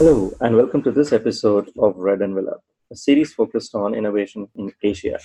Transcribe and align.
Hello, 0.00 0.32
and 0.40 0.56
welcome 0.56 0.82
to 0.84 0.90
this 0.90 1.12
episode 1.12 1.70
of 1.78 1.94
Red 1.94 2.22
Envelope, 2.22 2.62
a 2.90 2.96
series 2.96 3.34
focused 3.34 3.74
on 3.74 3.94
innovation 3.94 4.48
in 4.56 4.72
Asia. 4.82 5.18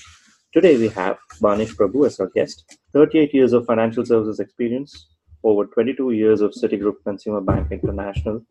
Today 0.54 0.76
we 0.76 0.90
have 0.90 1.18
Banish 1.40 1.74
Prabhu 1.74 2.06
as 2.06 2.20
our 2.20 2.30
guest. 2.36 2.78
38 2.92 3.34
years 3.34 3.54
of 3.54 3.66
financial 3.66 4.06
services 4.06 4.42
experience, 4.42 5.08
over 5.46 5.66
22 5.66 6.12
years 6.12 6.42
of 6.42 6.52
Citigroup 6.52 6.96
Consumer 7.06 7.40
Bank 7.40 7.72
International, 7.72 8.46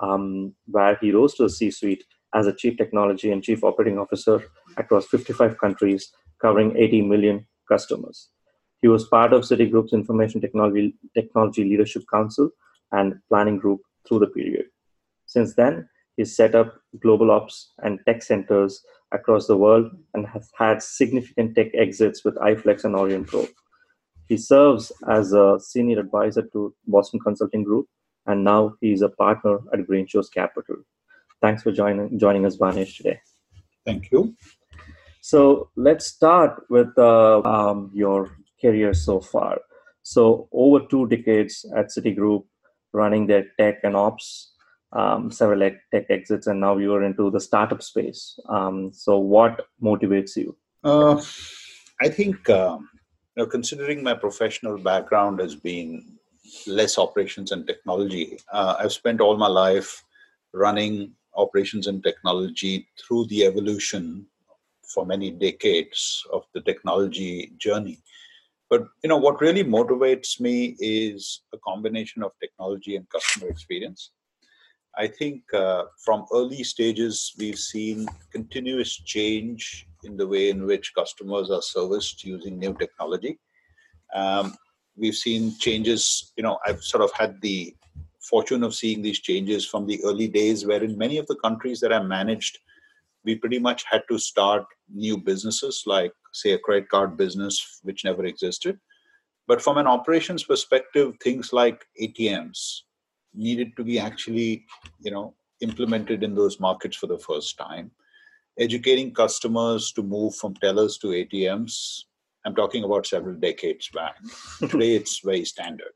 um, 0.00 0.54
where 0.68 0.96
he 1.02 1.12
rose 1.12 1.34
to 1.34 1.42
the 1.42 1.50
C 1.50 1.70
suite 1.70 2.02
as 2.34 2.46
a 2.46 2.54
chief 2.54 2.78
technology 2.78 3.30
and 3.30 3.44
chief 3.44 3.62
operating 3.62 3.98
officer 3.98 4.42
across 4.78 5.04
55 5.08 5.58
countries, 5.58 6.10
covering 6.40 6.78
80 6.78 7.02
million 7.02 7.46
customers. 7.68 8.30
He 8.80 8.88
was 8.88 9.06
part 9.06 9.34
of 9.34 9.42
Citigroup's 9.42 9.92
Information 9.92 10.40
Technology, 10.40 10.94
Technology 11.12 11.64
Leadership 11.64 12.04
Council 12.10 12.48
and 12.90 13.16
Planning 13.28 13.58
Group 13.58 13.82
through 14.08 14.20
the 14.20 14.28
period. 14.28 14.64
Since 15.28 15.54
then, 15.54 15.88
he's 16.16 16.34
set 16.34 16.54
up 16.54 16.74
global 17.00 17.30
ops 17.30 17.72
and 17.84 18.00
tech 18.06 18.22
centers 18.22 18.82
across 19.12 19.46
the 19.46 19.56
world 19.56 19.90
and 20.14 20.26
has 20.26 20.50
had 20.58 20.82
significant 20.82 21.54
tech 21.54 21.68
exits 21.74 22.24
with 22.24 22.34
iFlex 22.36 22.84
and 22.84 22.94
Aurionpro. 22.94 23.48
He 24.26 24.36
serves 24.36 24.90
as 25.08 25.32
a 25.32 25.58
senior 25.60 26.00
advisor 26.00 26.42
to 26.52 26.74
Boston 26.86 27.20
Consulting 27.20 27.62
Group, 27.62 27.86
and 28.26 28.44
now 28.44 28.74
he's 28.80 29.02
a 29.02 29.08
partner 29.08 29.58
at 29.72 29.86
Greenshores 29.86 30.30
Capital. 30.32 30.76
Thanks 31.40 31.62
for 31.62 31.72
joining 31.72 32.18
joining 32.18 32.44
us, 32.44 32.56
Banish, 32.56 32.96
today. 32.96 33.20
Thank 33.86 34.10
you. 34.10 34.34
So 35.20 35.70
let's 35.76 36.06
start 36.06 36.62
with 36.68 36.92
uh, 36.98 37.40
um, 37.42 37.90
your 37.94 38.30
career 38.60 38.92
so 38.92 39.20
far. 39.20 39.60
So 40.02 40.48
over 40.52 40.80
two 40.86 41.06
decades 41.06 41.64
at 41.76 41.90
Citigroup, 41.90 42.44
running 42.92 43.26
their 43.26 43.44
tech 43.58 43.80
and 43.82 43.96
ops, 43.96 44.52
um, 44.92 45.30
several 45.30 45.70
tech 45.92 46.06
exits, 46.10 46.46
and 46.46 46.60
now 46.60 46.76
you 46.76 46.94
are 46.94 47.04
into 47.04 47.30
the 47.30 47.40
startup 47.40 47.82
space. 47.82 48.38
Um, 48.48 48.90
so 48.92 49.18
what 49.18 49.66
motivates 49.82 50.36
you? 50.36 50.56
Uh, 50.84 51.20
I 52.00 52.08
think, 52.08 52.48
uh, 52.48 52.78
you 52.80 53.44
know, 53.44 53.46
considering 53.46 54.02
my 54.02 54.14
professional 54.14 54.78
background 54.78 55.40
has 55.40 55.54
been 55.54 56.18
less 56.66 56.98
operations 56.98 57.52
and 57.52 57.66
technology, 57.66 58.38
uh, 58.52 58.76
I've 58.78 58.92
spent 58.92 59.20
all 59.20 59.36
my 59.36 59.48
life 59.48 60.04
running 60.54 61.12
operations 61.34 61.86
and 61.86 62.02
technology 62.02 62.88
through 62.98 63.26
the 63.26 63.44
evolution 63.44 64.26
for 64.94 65.04
many 65.04 65.30
decades 65.30 66.24
of 66.32 66.44
the 66.54 66.62
technology 66.62 67.52
journey. 67.58 67.98
But 68.70 68.86
you 69.02 69.08
know 69.08 69.16
what 69.16 69.40
really 69.40 69.64
motivates 69.64 70.40
me 70.40 70.76
is 70.78 71.42
a 71.54 71.58
combination 71.58 72.22
of 72.22 72.32
technology 72.40 72.96
and 72.96 73.08
customer 73.08 73.48
experience. 73.48 74.10
I 74.98 75.06
think 75.06 75.42
uh, 75.54 75.84
from 76.04 76.26
early 76.34 76.64
stages 76.64 77.32
we've 77.38 77.58
seen 77.58 78.08
continuous 78.32 78.96
change 78.96 79.86
in 80.02 80.16
the 80.16 80.26
way 80.26 80.50
in 80.50 80.66
which 80.66 80.92
customers 80.92 81.52
are 81.52 81.62
serviced 81.62 82.24
using 82.24 82.58
new 82.58 82.74
technology. 82.74 83.38
Um, 84.12 84.56
we've 84.96 85.14
seen 85.14 85.56
changes. 85.58 86.32
You 86.36 86.42
know, 86.42 86.58
I've 86.66 86.82
sort 86.82 87.04
of 87.04 87.12
had 87.12 87.40
the 87.42 87.76
fortune 88.20 88.64
of 88.64 88.74
seeing 88.74 89.00
these 89.00 89.20
changes 89.20 89.64
from 89.64 89.86
the 89.86 90.02
early 90.04 90.26
days, 90.26 90.66
where 90.66 90.82
in 90.82 90.98
many 90.98 91.18
of 91.18 91.28
the 91.28 91.36
countries 91.36 91.78
that 91.78 91.92
I 91.92 92.02
managed, 92.02 92.58
we 93.24 93.36
pretty 93.36 93.60
much 93.60 93.84
had 93.88 94.02
to 94.10 94.18
start 94.18 94.66
new 94.92 95.16
businesses, 95.16 95.84
like, 95.86 96.12
say, 96.32 96.52
a 96.52 96.58
credit 96.58 96.88
card 96.88 97.16
business, 97.16 97.78
which 97.84 98.04
never 98.04 98.24
existed. 98.24 98.80
But 99.46 99.62
from 99.62 99.78
an 99.78 99.86
operations 99.86 100.42
perspective, 100.42 101.14
things 101.22 101.52
like 101.52 101.84
ATMs 102.02 102.82
needed 103.34 103.76
to 103.76 103.84
be 103.84 103.98
actually, 103.98 104.64
you 105.00 105.10
know, 105.10 105.34
implemented 105.60 106.22
in 106.22 106.34
those 106.34 106.60
markets 106.60 106.96
for 106.96 107.06
the 107.06 107.18
first 107.18 107.56
time. 107.58 107.90
Educating 108.58 109.14
customers 109.14 109.92
to 109.92 110.02
move 110.02 110.34
from 110.34 110.54
tellers 110.54 110.98
to 110.98 111.08
ATMs. 111.08 112.02
I'm 112.44 112.54
talking 112.54 112.84
about 112.84 113.06
several 113.06 113.36
decades 113.36 113.88
back. 113.94 114.16
Today, 114.60 114.94
it's 114.94 115.20
very 115.20 115.44
standard 115.44 115.92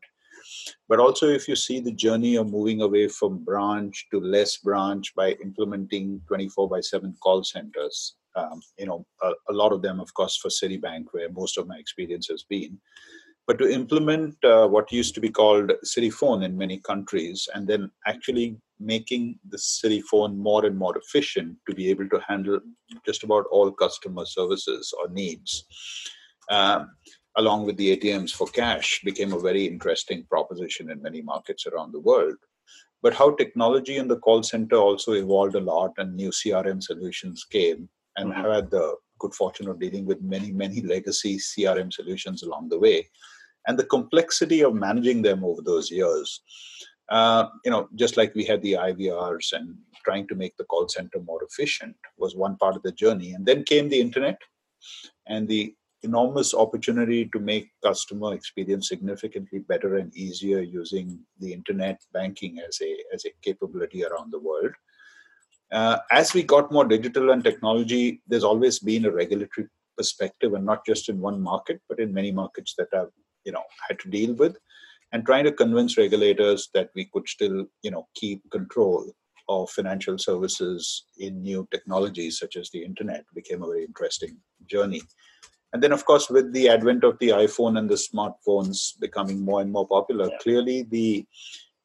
but 0.88 1.00
also 1.00 1.28
if 1.28 1.48
you 1.48 1.56
see 1.56 1.80
the 1.80 1.92
journey 1.92 2.36
of 2.36 2.50
moving 2.50 2.82
away 2.82 3.08
from 3.08 3.44
branch 3.44 4.06
to 4.10 4.20
less 4.20 4.56
branch 4.58 5.14
by 5.14 5.32
implementing 5.42 6.20
24 6.28 6.68
by 6.68 6.80
7 6.80 7.14
call 7.22 7.42
centers 7.44 8.16
um, 8.36 8.60
you 8.78 8.86
know 8.86 9.04
a, 9.22 9.32
a, 9.50 9.52
lot 9.52 9.72
of 9.72 9.82
them 9.82 10.00
of 10.00 10.12
course 10.14 10.36
for 10.36 10.48
citibank 10.48 11.06
where 11.12 11.30
most 11.30 11.58
of 11.58 11.66
my 11.66 11.76
experience 11.76 12.28
has 12.28 12.44
been 12.44 12.78
but 13.46 13.58
to 13.58 13.70
implement 13.70 14.36
uh, 14.44 14.66
what 14.68 14.92
used 14.92 15.14
to 15.14 15.20
be 15.20 15.28
called 15.28 15.72
CitiPhone 15.84 16.44
in 16.44 16.56
many 16.56 16.78
countries 16.78 17.48
and 17.54 17.66
then 17.66 17.90
actually 18.06 18.56
making 18.78 19.38
the 19.48 19.56
CitiPhone 19.56 20.36
more 20.36 20.64
and 20.64 20.76
more 20.76 20.96
efficient 20.96 21.56
to 21.68 21.74
be 21.74 21.90
able 21.90 22.08
to 22.08 22.20
handle 22.26 22.60
just 23.04 23.24
about 23.24 23.46
all 23.50 23.70
customer 23.70 24.24
services 24.24 24.92
or 24.98 25.08
needs 25.08 25.64
um, 26.50 26.90
along 27.36 27.64
with 27.64 27.76
the 27.76 27.96
ATMs 27.96 28.30
for 28.30 28.46
cash, 28.48 29.00
became 29.04 29.32
a 29.32 29.38
very 29.38 29.66
interesting 29.66 30.24
proposition 30.28 30.90
in 30.90 31.02
many 31.02 31.22
markets 31.22 31.66
around 31.66 31.92
the 31.92 32.00
world. 32.00 32.36
But 33.02 33.14
how 33.14 33.34
technology 33.34 33.96
in 33.96 34.06
the 34.06 34.18
call 34.18 34.42
center 34.42 34.76
also 34.76 35.12
evolved 35.12 35.54
a 35.54 35.60
lot, 35.60 35.92
and 35.98 36.14
new 36.14 36.30
CRM 36.30 36.82
solutions 36.82 37.44
came, 37.50 37.88
and 38.16 38.32
mm-hmm. 38.32 38.50
had 38.50 38.70
the 38.70 38.94
good 39.22 39.34
fortune 39.34 39.68
of 39.68 39.80
dealing 39.80 40.04
with 40.04 40.20
many, 40.34 40.50
many 40.52 40.82
legacy 40.94 41.34
CRM 41.38 41.92
solutions 41.92 42.42
along 42.42 42.68
the 42.68 42.78
way, 42.86 42.98
and 43.66 43.78
the 43.78 43.90
complexity 43.96 44.62
of 44.62 44.74
managing 44.74 45.22
them 45.22 45.44
over 45.44 45.62
those 45.62 45.90
years. 45.90 46.42
Uh, 47.08 47.46
you 47.64 47.70
know, 47.70 47.88
just 47.94 48.16
like 48.16 48.34
we 48.34 48.44
had 48.44 48.62
the 48.62 48.74
IVRs 48.88 49.52
and 49.52 49.76
trying 50.04 50.26
to 50.28 50.34
make 50.34 50.56
the 50.56 50.64
call 50.64 50.88
center 50.88 51.20
more 51.20 51.42
efficient 51.44 51.94
was 52.16 52.34
one 52.34 52.56
part 52.56 52.76
of 52.76 52.82
the 52.82 52.98
journey, 53.02 53.32
and 53.32 53.46
then 53.46 53.70
came 53.72 53.88
the 53.88 54.00
internet 54.00 54.38
and 55.26 55.48
the 55.48 55.74
enormous 56.02 56.52
opportunity 56.52 57.26
to 57.32 57.38
make 57.38 57.70
customer 57.84 58.34
experience 58.34 58.88
significantly 58.88 59.60
better 59.60 59.98
and 59.98 60.14
easier 60.16 60.60
using 60.60 61.18
the 61.38 61.52
internet 61.52 62.00
banking 62.12 62.58
as 62.68 62.78
a 62.82 62.96
as 63.14 63.24
a 63.24 63.34
capability 63.42 64.04
around 64.04 64.32
the 64.32 64.44
world. 64.48 64.72
Uh, 65.72 65.98
as 66.10 66.34
we 66.34 66.42
got 66.42 66.70
more 66.70 66.84
digital 66.84 67.30
and 67.30 67.42
technology, 67.42 68.20
there's 68.26 68.44
always 68.44 68.78
been 68.78 69.06
a 69.06 69.10
regulatory 69.10 69.68
perspective, 69.96 70.54
and 70.54 70.66
not 70.66 70.84
just 70.84 71.08
in 71.08 71.18
one 71.18 71.40
market, 71.40 71.80
but 71.88 71.98
in 71.98 72.12
many 72.12 72.30
markets 72.30 72.74
that 72.76 72.88
I've 72.92 73.10
you 73.44 73.52
know 73.52 73.64
had 73.88 73.98
to 74.00 74.10
deal 74.10 74.34
with, 74.34 74.56
and 75.12 75.24
trying 75.24 75.44
to 75.44 75.52
convince 75.52 75.96
regulators 75.96 76.68
that 76.74 76.90
we 76.94 77.06
could 77.06 77.28
still 77.28 77.66
you 77.82 77.90
know 77.90 78.06
keep 78.14 78.42
control 78.50 79.10
of 79.48 79.70
financial 79.70 80.18
services 80.18 81.04
in 81.18 81.42
new 81.42 81.66
technologies 81.70 82.38
such 82.38 82.56
as 82.56 82.70
the 82.70 82.84
internet 82.84 83.24
became 83.34 83.62
a 83.62 83.66
very 83.66 83.84
interesting 83.84 84.36
journey. 84.66 85.02
And 85.72 85.82
then, 85.82 85.92
of 85.92 86.04
course, 86.04 86.28
with 86.28 86.52
the 86.52 86.68
advent 86.68 87.02
of 87.02 87.18
the 87.18 87.30
iPhone 87.30 87.78
and 87.78 87.88
the 87.88 87.94
smartphones 87.94 88.98
becoming 89.00 89.40
more 89.40 89.62
and 89.62 89.72
more 89.72 89.88
popular, 89.88 90.28
yeah. 90.28 90.38
clearly 90.42 90.82
the 90.82 91.26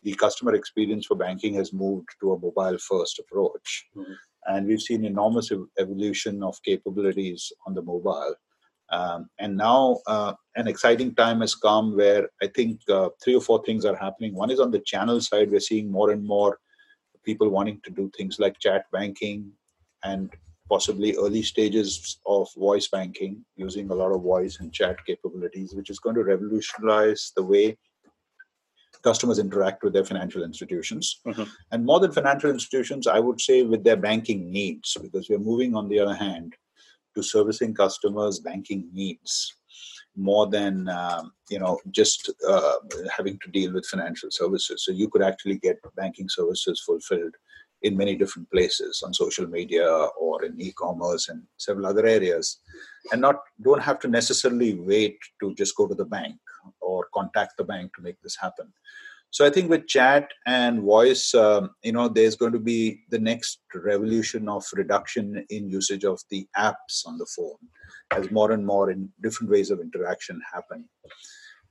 the 0.07 0.13
customer 0.13 0.55
experience 0.55 1.05
for 1.05 1.15
banking 1.15 1.53
has 1.55 1.73
moved 1.73 2.07
to 2.21 2.31
a 2.31 2.39
mobile 2.39 2.77
first 2.77 3.19
approach. 3.19 3.85
Mm-hmm. 3.93 4.13
And 4.45 4.65
we've 4.65 4.81
seen 4.81 5.03
enormous 5.03 5.51
evolution 5.77 6.41
of 6.43 6.63
capabilities 6.63 7.51
on 7.65 7.73
the 7.73 7.81
mobile. 7.81 8.35
Um, 8.89 9.29
and 9.37 9.57
now 9.57 9.99
uh, 10.07 10.31
an 10.55 10.65
exciting 10.69 11.13
time 11.13 11.41
has 11.41 11.55
come 11.55 11.97
where 11.97 12.29
I 12.41 12.47
think 12.47 12.79
uh, 12.89 13.09
three 13.21 13.35
or 13.35 13.41
four 13.41 13.61
things 13.65 13.83
are 13.83 13.97
happening. 13.97 14.33
One 14.33 14.49
is 14.49 14.61
on 14.61 14.71
the 14.71 14.79
channel 14.79 15.19
side, 15.19 15.51
we're 15.51 15.59
seeing 15.59 15.91
more 15.91 16.11
and 16.11 16.23
more 16.25 16.57
people 17.25 17.49
wanting 17.49 17.81
to 17.83 17.91
do 17.91 18.09
things 18.15 18.39
like 18.39 18.57
chat 18.59 18.85
banking 18.93 19.51
and 20.05 20.29
possibly 20.69 21.17
early 21.17 21.43
stages 21.43 22.21
of 22.25 22.47
voice 22.55 22.87
banking 22.87 23.43
using 23.57 23.89
a 23.89 23.93
lot 24.01 24.13
of 24.15 24.21
voice 24.21 24.61
and 24.61 24.71
chat 24.71 24.95
capabilities, 25.05 25.73
which 25.75 25.89
is 25.89 25.99
going 25.99 26.15
to 26.15 26.23
revolutionize 26.23 27.33
the 27.35 27.43
way 27.43 27.77
customers 29.03 29.39
interact 29.39 29.83
with 29.83 29.93
their 29.93 30.05
financial 30.05 30.43
institutions. 30.43 31.19
Mm-hmm. 31.25 31.43
And 31.71 31.85
more 31.85 31.99
than 31.99 32.11
financial 32.11 32.49
institutions, 32.49 33.07
I 33.07 33.19
would 33.19 33.39
say 33.39 33.63
with 33.63 33.83
their 33.83 33.97
banking 33.97 34.51
needs, 34.51 34.97
because 35.01 35.29
we're 35.29 35.39
moving, 35.39 35.75
on 35.75 35.87
the 35.87 35.99
other 35.99 36.15
hand, 36.15 36.55
to 37.15 37.23
servicing 37.23 37.73
customers' 37.73 38.39
banking 38.39 38.89
needs 38.93 39.55
more 40.17 40.47
than 40.47 40.89
um, 40.89 41.31
you 41.49 41.59
know 41.59 41.79
just 41.91 42.31
uh, 42.47 42.73
having 43.15 43.37
to 43.43 43.51
deal 43.51 43.71
with 43.73 43.85
financial 43.85 44.29
services 44.31 44.83
so 44.83 44.91
you 44.91 45.07
could 45.09 45.21
actually 45.21 45.57
get 45.59 45.77
banking 45.95 46.27
services 46.27 46.81
fulfilled 46.85 47.35
in 47.83 47.95
many 47.95 48.15
different 48.15 48.49
places 48.49 49.03
on 49.05 49.13
social 49.13 49.47
media 49.47 49.87
or 50.19 50.43
in 50.43 50.59
e-commerce 50.59 51.29
and 51.29 51.43
several 51.57 51.85
other 51.85 52.05
areas 52.07 52.59
and 53.11 53.21
not 53.21 53.35
don't 53.61 53.81
have 53.81 53.99
to 53.99 54.07
necessarily 54.07 54.73
wait 54.79 55.17
to 55.39 55.53
just 55.53 55.75
go 55.75 55.87
to 55.87 55.93
the 55.93 56.05
bank 56.05 56.35
or 56.87 57.07
contact 57.13 57.53
the 57.57 57.63
bank 57.63 57.93
to 57.95 58.01
make 58.01 58.19
this 58.21 58.37
happen. 58.45 58.73
So 59.29 59.45
i 59.45 59.49
think 59.49 59.69
with 59.69 59.87
chat 59.87 60.29
and 60.45 60.81
voice 60.81 61.33
um, 61.35 61.71
you 61.83 61.91
know 61.95 62.07
there's 62.07 62.37
going 62.41 62.53
to 62.53 62.65
be 62.73 63.01
the 63.09 63.19
next 63.19 63.59
revolution 63.75 64.47
of 64.47 64.63
reduction 64.81 65.45
in 65.49 65.69
usage 65.69 66.05
of 66.11 66.21
the 66.31 66.47
apps 66.57 66.95
on 67.05 67.17
the 67.17 67.27
phone 67.35 67.63
as 68.17 68.31
more 68.31 68.51
and 68.53 68.65
more 68.65 68.89
in 68.89 69.09
different 69.21 69.51
ways 69.51 69.69
of 69.69 69.81
interaction 69.81 70.39
happen. 70.53 70.87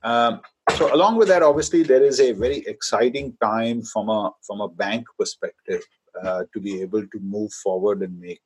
Um, 0.03 0.41
so 0.77 0.93
along 0.93 1.17
with 1.17 1.29
that 1.29 1.41
obviously 1.41 1.81
there 1.83 2.03
is 2.03 2.19
a 2.19 2.31
very 2.33 2.59
exciting 2.73 3.35
time 3.41 3.81
from 3.81 4.09
a 4.09 4.31
from 4.45 4.61
a 4.61 4.69
bank 4.83 5.05
perspective 5.19 5.81
uh, 6.23 6.43
to 6.53 6.59
be 6.59 6.81
able 6.81 7.01
to 7.01 7.19
move 7.21 7.51
forward 7.63 8.03
and 8.03 8.19
make 8.19 8.45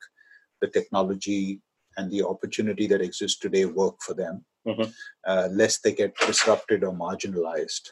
the 0.62 0.68
technology 0.68 1.62
and 1.98 2.10
the 2.12 2.24
opportunity 2.24 2.88
that 2.88 3.02
exists 3.02 3.40
today 3.40 3.66
work 3.66 3.96
for 4.02 4.14
them, 4.14 4.46
Mhm. 4.68 4.94
uh, 5.26 5.48
lest 5.52 5.84
they 5.84 5.94
get 5.94 6.16
disrupted 6.28 6.84
or 6.84 6.94
marginalized. 6.94 7.90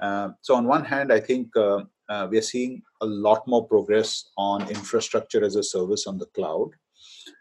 Uh, 0.00 0.30
so, 0.42 0.54
on 0.54 0.66
one 0.66 0.84
hand, 0.84 1.12
I 1.12 1.20
think 1.20 1.56
uh, 1.56 1.84
uh, 2.08 2.28
we 2.30 2.38
are 2.38 2.42
seeing 2.54 2.82
a 3.00 3.06
lot 3.06 3.46
more 3.48 3.66
progress 3.66 4.30
on 4.36 4.68
infrastructure 4.68 5.42
as 5.44 5.56
a 5.56 5.62
service 5.62 6.06
on 6.06 6.18
the 6.18 6.26
cloud. 6.26 6.70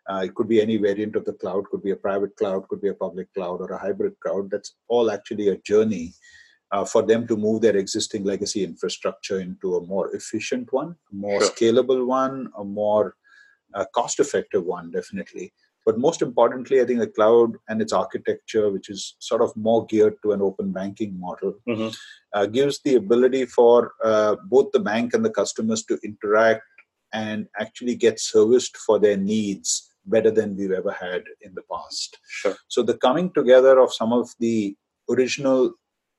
Uh, 0.09 0.21
it 0.25 0.33
could 0.35 0.47
be 0.47 0.61
any 0.61 0.77
variant 0.77 1.15
of 1.15 1.25
the 1.25 1.33
cloud, 1.33 1.65
could 1.69 1.83
be 1.83 1.91
a 1.91 1.95
private 1.95 2.35
cloud, 2.37 2.67
could 2.69 2.81
be 2.81 2.87
a 2.89 2.93
public 2.93 3.31
cloud, 3.33 3.61
or 3.61 3.69
a 3.71 3.77
hybrid 3.77 4.17
cloud. 4.21 4.49
That's 4.49 4.75
all 4.87 5.11
actually 5.11 5.49
a 5.49 5.57
journey 5.57 6.13
uh, 6.71 6.85
for 6.85 7.01
them 7.03 7.27
to 7.27 7.35
move 7.37 7.61
their 7.61 7.75
existing 7.75 8.23
legacy 8.23 8.63
infrastructure 8.63 9.39
into 9.41 9.75
a 9.75 9.85
more 9.85 10.15
efficient 10.15 10.71
one, 10.71 10.95
a 11.11 11.15
more 11.15 11.41
Sure. 11.41 11.51
scalable 11.51 12.05
one, 12.05 12.49
a 12.57 12.63
more 12.63 13.15
cost 13.93 14.19
effective 14.19 14.63
one, 14.65 14.91
definitely. 14.91 15.53
But 15.85 15.97
most 15.97 16.21
importantly, 16.21 16.79
I 16.79 16.85
think 16.85 16.99
the 16.99 17.07
cloud 17.07 17.53
and 17.67 17.81
its 17.81 17.93
architecture, 17.93 18.69
which 18.69 18.89
is 18.89 19.15
sort 19.19 19.41
of 19.41 19.55
more 19.55 19.85
geared 19.87 20.15
to 20.23 20.31
an 20.31 20.41
open 20.41 20.71
banking 20.71 21.19
model, 21.19 21.55
Mhm. 21.67 21.95
uh, 22.33 22.45
gives 22.45 22.79
the 22.81 22.95
ability 22.95 23.45
for 23.45 23.93
uh, 24.03 24.35
both 24.45 24.71
the 24.71 24.79
bank 24.79 25.13
and 25.13 25.25
the 25.25 25.29
customers 25.29 25.83
to 25.85 25.99
interact 26.03 26.63
and 27.13 27.47
actually 27.59 27.95
get 27.95 28.19
serviced 28.19 28.77
for 28.77 28.99
their 28.99 29.17
needs 29.17 29.89
better 30.05 30.31
than 30.31 30.55
we've 30.55 30.71
ever 30.71 30.91
had 30.91 31.23
in 31.41 31.53
the 31.55 31.63
past. 31.71 32.17
Sure. 32.27 32.55
So 32.67 32.83
the 32.83 32.97
coming 32.97 33.31
together 33.33 33.79
of 33.79 33.93
some 33.93 34.13
of 34.13 34.29
the 34.39 34.75
original, 35.09 35.73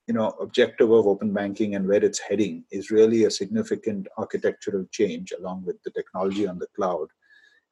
you 0.07 0.15
know, 0.15 0.31
objective 0.41 0.91
of 0.91 1.07
open 1.07 1.33
banking 1.33 1.75
and 1.75 1.89
where 1.89 2.05
it's 2.05 2.19
heading 2.19 2.65
is 2.71 2.91
really 2.91 3.25
a 3.25 3.31
significant 3.31 4.07
architectural 4.19 4.85
change 4.91 5.33
along 5.33 5.65
with 5.65 5.83
the 5.85 5.91
technology 5.93 6.47
on 6.47 6.59
the 6.59 6.69
cloud. 6.77 7.09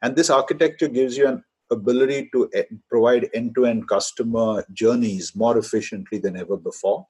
And 0.02 0.16
this 0.16 0.30
architecture 0.30 0.88
gives 0.88 1.16
you 1.16 1.26
an 1.28 1.44
ability 1.70 2.28
to 2.32 2.48
e- 2.56 2.62
provide 2.88 3.28
end-to-end 3.34 3.88
customer 3.88 4.64
journeys 4.72 5.34
more 5.34 5.56
efficiently 5.58 6.18
than 6.18 6.36
ever 6.36 6.56
before 6.56 7.06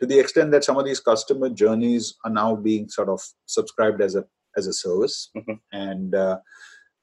to 0.00 0.06
the 0.06 0.18
extent 0.18 0.50
that 0.50 0.64
some 0.64 0.76
of 0.76 0.84
these 0.84 1.00
customer 1.00 1.48
journeys 1.48 2.14
are 2.24 2.30
now 2.30 2.54
being 2.54 2.88
sort 2.88 3.08
of 3.08 3.20
subscribed 3.46 4.00
as 4.02 4.14
a 4.14 4.24
as 4.56 4.66
a 4.66 4.72
service 4.72 5.30
Mhm. 5.36 5.58
and 5.72 6.14
uh, 6.14 6.38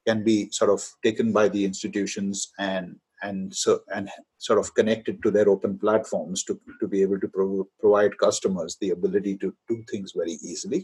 can 0.06 0.22
be 0.24 0.50
sort 0.50 0.70
of 0.70 0.80
taken 1.02 1.32
by 1.32 1.48
the 1.48 1.64
institutions 1.64 2.52
and 2.58 2.96
and 3.24 3.54
so 3.54 3.80
and 3.94 4.08
sort 4.38 4.58
of 4.58 4.74
connected 4.74 5.22
to 5.22 5.30
their 5.30 5.48
open 5.48 5.78
platforms 5.78 6.42
to, 6.44 6.58
to 6.80 6.88
be 6.88 7.02
able 7.02 7.20
to 7.20 7.28
pro- 7.28 7.68
provide 7.78 8.18
customers 8.18 8.76
the 8.80 8.90
ability 8.90 9.36
to 9.42 9.54
do 9.68 9.76
things 9.90 10.12
very 10.20 10.36
easily 10.50 10.80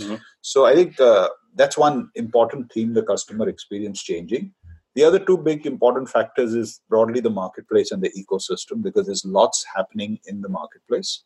Mhm. 0.00 0.18
so 0.40 0.64
i 0.70 0.74
think 0.78 0.98
uh, 1.10 1.28
that's 1.60 1.76
one 1.86 1.98
important 2.24 2.72
theme 2.72 2.92
the 2.98 3.02
customer 3.12 3.46
experience 3.54 4.02
changing 4.10 4.44
the 4.94 5.04
other 5.04 5.18
two 5.18 5.38
big 5.38 5.64
important 5.66 6.08
factors 6.08 6.54
is 6.54 6.80
broadly 6.88 7.20
the 7.20 7.30
marketplace 7.30 7.92
and 7.92 8.02
the 8.02 8.10
ecosystem 8.22 8.82
because 8.82 9.06
there's 9.06 9.24
lots 9.24 9.64
happening 9.74 10.18
in 10.26 10.40
the 10.40 10.48
marketplace 10.48 11.24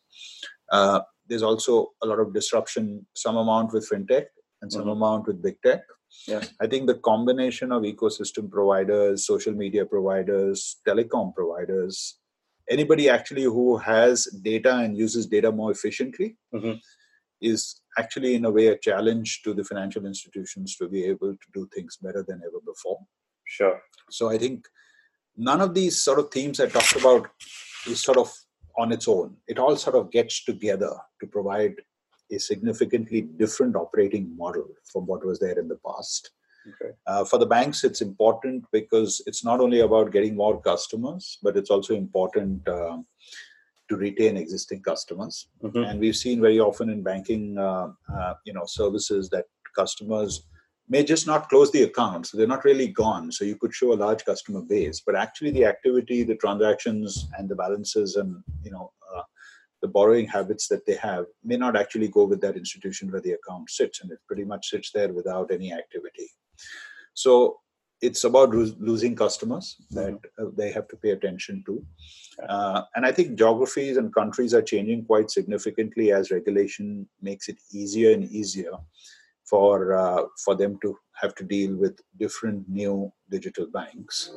uh, 0.71 0.99
there's 1.27 1.43
also 1.43 1.91
a 2.03 2.05
lot 2.07 2.19
of 2.19 2.33
disruption 2.33 3.05
some 3.15 3.37
amount 3.37 3.73
with 3.73 3.89
fintech 3.89 4.25
and 4.61 4.71
some 4.71 4.85
Mhm. 4.85 4.91
amount 4.97 5.27
with 5.27 5.41
big 5.41 5.57
tech 5.67 5.83
Yeah. 6.31 6.43
I 6.63 6.67
think 6.71 6.87
the 6.87 6.99
combination 7.07 7.71
of 7.75 7.83
ecosystem 7.83 8.45
providers, 8.49 9.25
social 9.31 9.53
media 9.63 9.85
providers, 9.85 10.77
telecom 10.87 11.33
providers, 11.39 11.95
anybody 12.75 13.09
actually 13.15 13.43
who 13.43 13.65
has 13.77 14.23
data 14.51 14.73
and 14.83 14.97
uses 14.97 15.27
data 15.35 15.51
more 15.59 15.69
efficiently 15.75 16.29
Mhm. 16.55 16.79
is 17.51 17.81
actually, 18.01 18.31
in 18.35 18.45
a 18.45 18.51
way, 18.57 18.67
a 18.67 18.77
challenge 18.87 19.41
to 19.43 19.53
the 19.57 19.65
financial 19.71 20.05
institutions 20.11 20.75
to 20.77 20.87
be 20.95 21.03
able 21.13 21.33
to 21.43 21.47
do 21.57 21.67
things 21.75 21.97
better 22.07 22.23
than 22.29 22.41
ever 22.47 22.61
before. 22.71 22.99
Sure. 23.47 23.81
So 24.09 24.29
I 24.29 24.37
think 24.37 24.67
none 25.35 25.61
of 25.61 25.73
these 25.73 26.01
sort 26.01 26.19
of 26.19 26.31
themes 26.31 26.59
I 26.59 26.67
talked 26.67 26.95
about 26.95 27.29
is 27.87 28.01
sort 28.01 28.17
of 28.17 28.31
on 28.77 28.91
its 28.91 29.07
own. 29.07 29.35
It 29.47 29.59
all 29.59 29.75
sort 29.75 29.95
of 29.95 30.11
gets 30.11 30.43
together 30.43 30.93
to 31.19 31.27
provide 31.27 31.75
a 32.31 32.39
significantly 32.39 33.21
different 33.21 33.75
operating 33.75 34.35
model 34.35 34.67
from 34.91 35.05
what 35.05 35.25
was 35.25 35.39
there 35.39 35.57
in 35.57 35.67
the 35.67 35.79
past. 35.85 36.31
Okay. 36.67 36.93
Uh, 37.07 37.23
for 37.23 37.39
the 37.39 37.45
banks, 37.45 37.83
it's 37.83 38.01
important 38.01 38.65
because 38.73 39.21
it's 39.25 39.45
not 39.45 39.61
only 39.61 39.79
about 39.79 40.11
getting 40.11 40.35
more 40.35 40.61
customers, 40.61 41.37
but 41.41 41.55
it's 41.55 41.69
also 41.69 41.95
important 41.95 42.67
um, 42.67 43.05
to 43.89 43.95
retain 43.95 44.35
existing 44.35 44.81
customers. 44.81 45.47
Mhm. 45.63 45.89
And 45.89 45.99
we've 45.99 46.17
seen 46.17 46.41
very 46.41 46.59
often 46.59 46.89
in 46.89 47.01
banking, 47.03 47.57
uh, 47.57 47.93
uh, 48.13 48.33
you 48.43 48.53
know, 48.53 48.65
services 48.65 49.29
that 49.29 49.45
customers 49.75 50.45
may 50.89 51.03
just 51.03 51.27
not 51.27 51.49
close 51.49 51.71
the 51.71 51.83
account, 51.83 52.27
so 52.27 52.37
they're 52.37 52.47
not 52.47 52.63
really 52.63 52.87
gone. 52.87 53.31
So 53.31 53.43
you 53.43 53.57
could 53.57 53.73
show 53.73 53.93
a 53.93 54.01
large 54.05 54.23
customer 54.23 54.61
base, 54.61 55.01
but 55.05 55.15
actually 55.15 55.51
the 55.51 55.65
activity, 55.65 56.23
the 56.23 56.35
transactions, 56.35 57.27
and 57.37 57.49
the 57.49 57.55
balances, 57.55 58.15
and 58.15 58.43
you 58.63 58.71
know, 58.71 58.91
uh, 59.13 59.23
the 59.81 59.87
borrowing 59.87 60.27
habits 60.27 60.67
that 60.69 60.85
they 60.85 60.95
have 60.95 61.25
may 61.43 61.57
not 61.57 61.75
actually 61.75 62.07
go 62.07 62.25
with 62.25 62.41
that 62.41 62.57
institution 62.57 63.11
where 63.11 63.21
the 63.21 63.33
account 63.33 63.69
sits, 63.69 64.01
and 64.01 64.11
it 64.11 64.19
pretty 64.27 64.45
much 64.45 64.69
sits 64.69 64.91
there 64.91 65.11
without 65.13 65.51
any 65.51 65.73
activity. 65.73 66.29
So 67.13 67.59
it's 68.01 68.23
about 68.23 68.51
losing 68.51 69.15
customers 69.15 69.75
that 69.89 70.19
uh, 70.39 70.45
they 70.55 70.71
have 70.71 70.87
to 70.87 70.95
pay 70.97 71.11
attention 71.11 71.63
to. 71.65 71.83
Uh, 72.47 72.83
and 72.95 73.05
I 73.05 73.11
think 73.11 73.37
geographies 73.37 73.97
and 73.97 74.13
countries 74.13 74.53
are 74.53 74.61
changing 74.61 75.05
quite 75.05 75.31
significantly 75.31 76.11
as 76.11 76.29
regulation 76.29 77.07
makes 77.21 77.49
it 77.49 77.57
easier 77.71 78.13
and 78.13 78.23
easier 78.25 78.71
for 79.49 79.93
uh, 79.93 80.23
for 80.43 80.55
them 80.55 80.77
to 80.81 80.97
have 81.21 81.33
to 81.35 81.43
deal 81.43 81.75
with 81.75 81.99
different 82.19 82.67
new 82.69 83.11
digital 83.29 83.67
banks. 83.71 84.31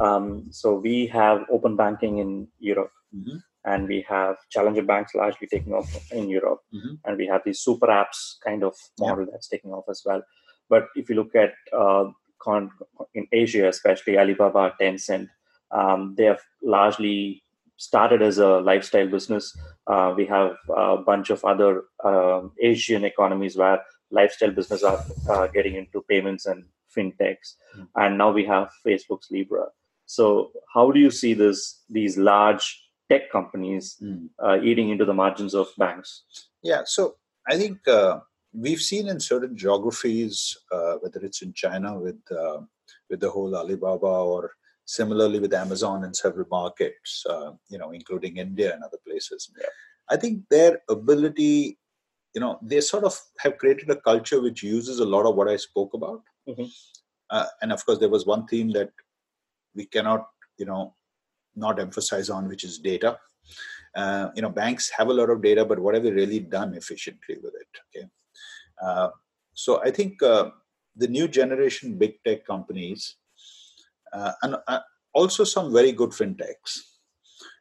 Um, 0.00 0.46
so 0.50 0.74
we 0.74 1.06
have 1.08 1.44
open 1.50 1.76
banking 1.76 2.18
in 2.18 2.48
Europe, 2.58 2.92
Mhm. 3.14 3.42
and 3.66 3.86
we 3.86 4.00
have 4.08 4.36
challenger 4.48 4.82
banks 4.82 5.14
largely 5.14 5.46
taking 5.46 5.74
off 5.74 5.90
in 6.10 6.30
Europe, 6.30 6.60
Mhm. 6.72 6.98
and 7.04 7.18
we 7.18 7.26
have 7.26 7.42
these 7.44 7.60
super 7.60 7.88
apps 7.88 8.20
kind 8.42 8.64
of 8.64 8.74
Yeah. 8.98 9.10
model 9.10 9.26
that's 9.30 9.48
taking 9.48 9.72
off 9.72 9.84
as 9.90 10.02
well. 10.06 10.22
But 10.70 10.88
if 10.96 11.10
you 11.10 11.16
look 11.16 11.34
at 11.34 11.52
uh, 11.72 12.06
in 13.12 13.26
Asia, 13.32 13.68
especially 13.68 14.16
Alibaba, 14.16 14.74
Tencent, 14.80 15.28
um, 15.72 16.14
they 16.16 16.24
have 16.24 16.40
largely 16.62 17.42
started 17.76 18.20
as 18.22 18.38
a 18.38 18.60
lifestyle 18.60 19.08
business. 19.08 19.56
Uh, 19.86 20.12
we 20.16 20.26
have 20.26 20.52
a 20.76 20.96
bunch 20.98 21.30
of 21.30 21.44
other 21.44 21.84
um 22.04 22.52
Asian 22.60 23.04
economies 23.04 23.56
where 23.56 23.80
lifestyle 24.10 24.50
business 24.50 24.82
are 24.82 25.00
uh, 25.30 25.46
getting 25.48 25.76
into 25.76 26.02
payments 26.08 26.46
and 26.46 26.64
fintechs, 26.96 27.54
Mm. 27.76 27.86
and 28.02 28.18
now 28.18 28.30
we 28.32 28.44
have 28.44 28.70
Facebook's 28.86 29.30
Libra. 29.30 29.66
So, 30.06 30.50
how 30.74 30.90
do 30.90 30.98
you 30.98 31.10
see 31.10 31.34
this? 31.34 31.84
These 31.88 32.18
large 32.18 32.64
tech 33.08 33.30
companies 33.30 34.02
uh, 34.44 34.58
eating 34.62 34.88
into 34.90 35.04
the 35.04 35.14
margins 35.14 35.54
of 35.54 35.68
banks? 35.78 36.24
Yeah, 36.62 36.82
so 36.84 37.16
I 37.48 37.56
think 37.56 37.86
uh, 37.88 38.20
we've 38.52 38.80
seen 38.80 39.08
in 39.08 39.20
certain 39.20 39.56
geographies, 39.56 40.56
uh, 40.72 40.94
whether 41.02 41.20
it's 41.20 41.42
in 41.42 41.52
China 41.52 41.98
with 41.98 42.20
uh, 42.30 42.60
with 43.08 43.20
the 43.20 43.30
whole 43.30 43.54
Alibaba 43.56 44.06
or 44.06 44.50
similarly 44.90 45.38
with 45.38 45.54
Amazon 45.54 46.02
in 46.02 46.12
several 46.12 46.46
markets, 46.50 47.24
uh, 47.30 47.52
you 47.68 47.78
know, 47.78 47.90
including 47.92 48.38
India 48.38 48.74
and 48.74 48.82
other 48.82 48.98
places. 49.06 49.48
Yeah. 49.56 49.68
I 50.08 50.16
think 50.16 50.42
their 50.50 50.80
ability, 50.88 51.78
you 52.34 52.40
know, 52.40 52.58
they 52.60 52.80
sort 52.80 53.04
of 53.04 53.14
have 53.38 53.56
created 53.58 53.88
a 53.90 54.00
culture 54.10 54.40
which 54.40 54.64
uses 54.64 54.98
a 54.98 55.04
lot 55.04 55.26
of 55.26 55.36
what 55.36 55.48
I 55.48 55.56
spoke 55.56 55.94
about. 55.94 56.22
Mhm. 56.48 56.68
Uh, 57.30 57.46
and 57.62 57.72
of 57.72 57.86
course, 57.86 58.00
there 58.00 58.14
was 58.16 58.26
one 58.26 58.44
theme 58.48 58.70
that 58.78 58.90
we 59.76 59.86
cannot, 59.86 60.28
you 60.58 60.66
know, 60.66 60.96
not 61.54 61.78
emphasize 61.78 62.28
on, 62.28 62.48
which 62.48 62.64
is 62.64 62.80
data. 62.80 63.10
Uh, 63.94 64.30
you 64.34 64.42
know, 64.42 64.50
banks 64.50 64.90
have 64.98 65.08
a 65.08 65.18
lot 65.20 65.30
of 65.30 65.40
data, 65.40 65.64
but 65.64 65.78
what 65.78 65.94
have 65.94 66.02
they 66.02 66.18
really 66.22 66.40
done 66.40 66.74
efficiently 66.74 67.36
with 67.44 67.54
it? 67.62 67.72
Okay. 67.86 68.06
Uh, 68.82 69.10
so 69.54 69.80
I 69.88 69.90
think 69.92 70.20
uh, 70.20 70.50
the 70.96 71.10
new 71.16 71.28
generation 71.28 71.96
big 71.96 72.14
tech 72.24 72.44
companies 72.44 73.16
uh, 74.12 74.32
and 74.42 74.56
uh, 74.66 74.80
also 75.12 75.44
some 75.44 75.72
very 75.72 75.92
good 75.92 76.10
fintechs 76.10 76.78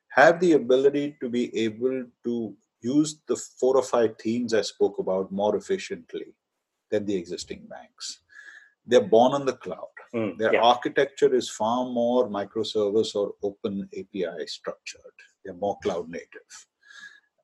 have 0.09 0.39
the 0.39 0.53
ability 0.53 1.17
to 1.21 1.29
be 1.29 1.55
able 1.57 2.05
to 2.23 2.55
use 2.81 3.21
the 3.27 3.35
four 3.59 3.77
or 3.77 3.83
five 3.83 4.15
themes 4.17 4.53
I 4.53 4.61
spoke 4.61 4.99
about 4.99 5.31
more 5.31 5.55
efficiently 5.55 6.33
than 6.89 7.05
the 7.05 7.15
existing 7.15 7.67
banks. 7.69 8.21
They're 8.85 9.01
born 9.01 9.33
on 9.33 9.45
the 9.45 9.53
cloud. 9.53 9.95
Mm, 10.13 10.37
Their 10.37 10.53
yeah. 10.53 10.61
architecture 10.61 11.33
is 11.33 11.49
far 11.49 11.85
more 11.85 12.27
microservice 12.27 13.15
or 13.15 13.33
open 13.43 13.87
API 13.93 14.47
structured. 14.47 15.01
They're 15.45 15.53
more 15.53 15.77
cloud 15.83 16.09
native. 16.09 16.51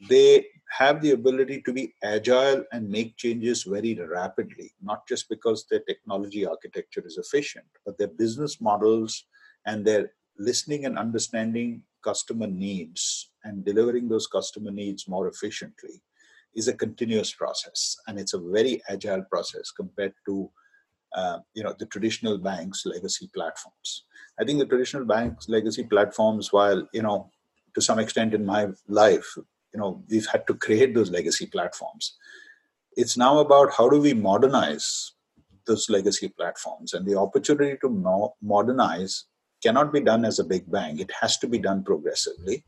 They 0.10 0.48
have 0.78 1.02
the 1.02 1.12
ability 1.12 1.62
to 1.66 1.74
be 1.74 1.94
agile 2.04 2.64
and 2.72 2.90
make 2.90 3.18
changes 3.18 3.64
very 3.64 3.96
rapidly, 3.96 4.72
not 4.82 5.08
just 5.08 5.30
because 5.30 5.66
their 5.70 5.82
technology 5.82 6.46
architecture 6.46 7.04
is 7.06 7.18
efficient, 7.18 7.66
but 7.86 7.98
their 7.98 8.08
business 8.08 8.60
models 8.60 9.26
and 9.66 9.86
their 9.86 10.12
listening 10.38 10.86
and 10.86 10.98
understanding 10.98 11.84
customer 12.04 12.48
needs 12.48 13.32
and 13.44 13.64
delivering 13.66 14.10
those 14.10 14.28
customer 14.28 14.72
needs 14.72 15.08
more 15.08 15.28
efficiently 15.28 16.02
is 16.56 16.68
a 16.68 16.74
continuous 16.74 17.34
process. 17.34 17.98
And 18.08 18.20
it's 18.20 18.34
a 18.34 18.40
very 18.40 18.82
agile 18.90 19.24
process 19.24 19.72
compared 19.72 20.14
to 20.28 20.50
uh, 21.16 21.40
you 21.54 21.64
know 21.64 21.74
the 21.80 21.86
traditional 21.86 22.38
banks 22.38 22.86
legacy 22.86 23.30
platforms. 23.34 24.04
I 24.40 24.44
think 24.44 24.60
the 24.60 24.66
traditional 24.66 25.06
banks 25.06 25.48
legacy 25.48 25.84
platforms 25.84 26.52
while 26.52 26.88
you 26.94 27.02
know 27.02 27.32
to 27.74 27.82
some 27.82 28.00
extent 28.00 28.34
in 28.34 28.46
my 28.46 28.68
life 28.88 29.38
you 29.76 29.82
know 29.82 30.02
we've 30.10 30.28
had 30.28 30.48
to 30.48 30.54
create 30.54 30.96
those 30.96 31.12
legacy 31.12 31.46
platforms. 31.46 32.16
It's 32.96 33.18
now 33.18 33.40
about 33.40 33.74
how 33.74 33.90
do 33.90 34.00
we 34.00 34.14
modernize 34.14 35.12
those 35.68 35.90
legacy 35.90 36.30
platforms 36.30 36.94
and 36.94 37.06
the 37.06 37.18
opportunity 37.18 37.78
to 37.82 37.90
mo- 37.90 38.36
modernize 38.42 39.26
cannot 39.62 39.92
be 39.92 40.00
done 40.00 40.24
as 40.24 40.40
a 40.40 40.46
big 40.46 40.72
bang. 40.72 41.00
It 41.00 41.12
has 41.20 41.38
to 41.40 41.48
be 41.48 41.60
done 41.60 41.84
progressively 41.84 42.64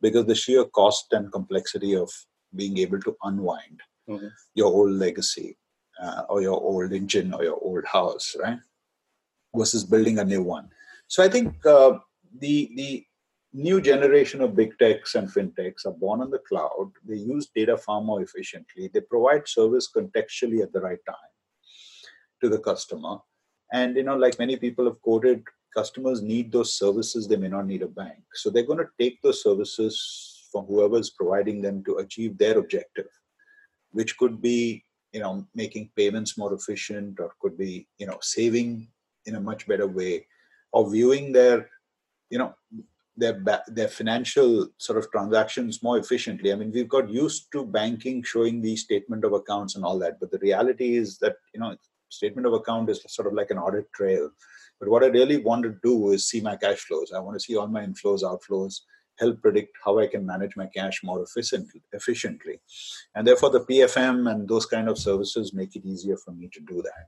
because 0.00 0.26
the 0.26 0.34
sheer 0.34 0.64
cost 0.64 1.12
and 1.12 1.30
complexity 1.30 1.94
of 1.94 2.10
being 2.56 2.78
able 2.78 3.00
to 3.02 3.16
unwind 3.22 3.80
mm-hmm. 4.08 4.28
your 4.54 4.72
old 4.72 4.92
legacy 4.92 5.56
uh, 6.02 6.22
or 6.28 6.42
your 6.42 6.60
old 6.60 6.92
engine 6.92 7.32
or 7.34 7.44
your 7.44 7.58
old 7.62 7.84
house 7.84 8.34
right 8.42 8.58
versus 9.54 9.84
building 9.84 10.18
a 10.18 10.24
new 10.24 10.42
one. 10.42 10.68
So 11.06 11.22
i 11.22 11.28
think 11.28 11.64
uh, 11.66 11.98
the 12.40 12.70
the 12.74 13.04
new 13.52 13.80
generation 13.80 14.40
of 14.40 14.56
big 14.56 14.78
techs 14.78 15.14
and 15.14 15.32
fintechs 15.32 15.86
are 15.86 15.92
born 15.92 16.20
on 16.20 16.30
the 16.30 16.40
cloud. 16.48 16.92
They 17.06 17.16
use 17.16 17.48
data 17.54 17.76
far 17.76 18.00
more 18.00 18.22
efficiently. 18.22 18.90
They 18.92 19.00
provide 19.00 19.48
service 19.48 19.88
contextually 19.94 20.62
at 20.62 20.72
the 20.72 20.80
right 20.80 20.98
time 21.06 21.32
to 22.42 22.48
the 22.48 22.58
customer. 22.58 23.18
And 23.72 23.96
you 23.96 24.02
know, 24.02 24.16
like 24.16 24.38
many 24.38 24.56
people 24.56 24.84
have 24.86 25.00
quoted, 25.02 25.42
customers 25.74 26.22
need 26.22 26.52
those 26.52 26.76
services. 26.76 27.26
They 27.26 27.36
may 27.36 27.48
not 27.48 27.66
need 27.66 27.82
a 27.82 27.88
bank, 27.88 28.22
so 28.34 28.50
they're 28.50 28.62
going 28.62 28.78
to 28.78 28.90
take 28.98 29.20
those 29.22 29.42
services 29.42 30.46
from 30.50 30.64
whoever 30.64 30.98
is 30.98 31.10
providing 31.10 31.60
them 31.60 31.84
to 31.84 31.96
achieve 31.96 32.38
their 32.38 32.58
objective, 32.58 33.08
which 33.90 34.16
could 34.16 34.40
be 34.40 34.84
you 35.12 35.20
know 35.20 35.46
making 35.54 35.90
payments 35.96 36.38
more 36.38 36.54
efficient, 36.54 37.20
or 37.20 37.32
could 37.40 37.58
be 37.58 37.86
you 37.98 38.06
know 38.06 38.18
saving 38.22 38.88
in 39.26 39.34
a 39.34 39.40
much 39.40 39.66
better 39.66 39.86
way, 39.86 40.26
or 40.72 40.90
viewing 40.90 41.32
their 41.32 41.68
you 42.30 42.38
know 42.38 42.54
their 43.18 43.42
their 43.68 43.88
financial 43.88 44.68
sort 44.78 44.98
of 44.98 45.10
transactions 45.10 45.82
more 45.82 45.98
efficiently. 45.98 46.52
I 46.52 46.56
mean, 46.56 46.72
we've 46.72 46.88
got 46.88 47.10
used 47.10 47.50
to 47.52 47.64
banking 47.64 48.22
showing 48.22 48.62
the 48.62 48.76
statement 48.76 49.24
of 49.24 49.32
accounts 49.32 49.76
and 49.76 49.84
all 49.84 49.98
that, 49.98 50.20
but 50.20 50.30
the 50.30 50.38
reality 50.38 50.96
is 50.96 51.18
that 51.18 51.36
you 51.52 51.60
know, 51.60 51.76
statement 52.08 52.46
of 52.46 52.52
account 52.52 52.90
is 52.90 53.04
sort 53.08 53.28
of 53.28 53.34
like 53.34 53.50
an 53.50 53.58
audit 53.58 53.92
trail. 53.92 54.30
But 54.80 54.88
what 54.88 55.02
I 55.02 55.08
really 55.08 55.38
want 55.38 55.64
to 55.64 55.74
do 55.82 56.12
is 56.12 56.28
see 56.28 56.40
my 56.40 56.56
cash 56.56 56.78
flows. 56.78 57.12
I 57.12 57.18
want 57.18 57.34
to 57.36 57.44
see 57.44 57.56
all 57.56 57.66
my 57.66 57.84
inflows, 57.84 58.22
outflows, 58.22 58.80
help 59.18 59.42
predict 59.42 59.76
how 59.84 59.98
I 59.98 60.06
can 60.06 60.24
manage 60.24 60.56
my 60.56 60.66
cash 60.66 61.00
more 61.02 61.22
efficiently, 61.22 61.82
efficiently. 61.92 62.60
And 63.14 63.26
therefore, 63.26 63.50
the 63.50 63.64
PFM 63.64 64.30
and 64.30 64.48
those 64.48 64.66
kind 64.66 64.88
of 64.88 64.98
services 64.98 65.52
make 65.52 65.74
it 65.74 65.84
easier 65.84 66.16
for 66.16 66.30
me 66.30 66.48
to 66.52 66.60
do 66.60 66.82
that. 66.82 67.06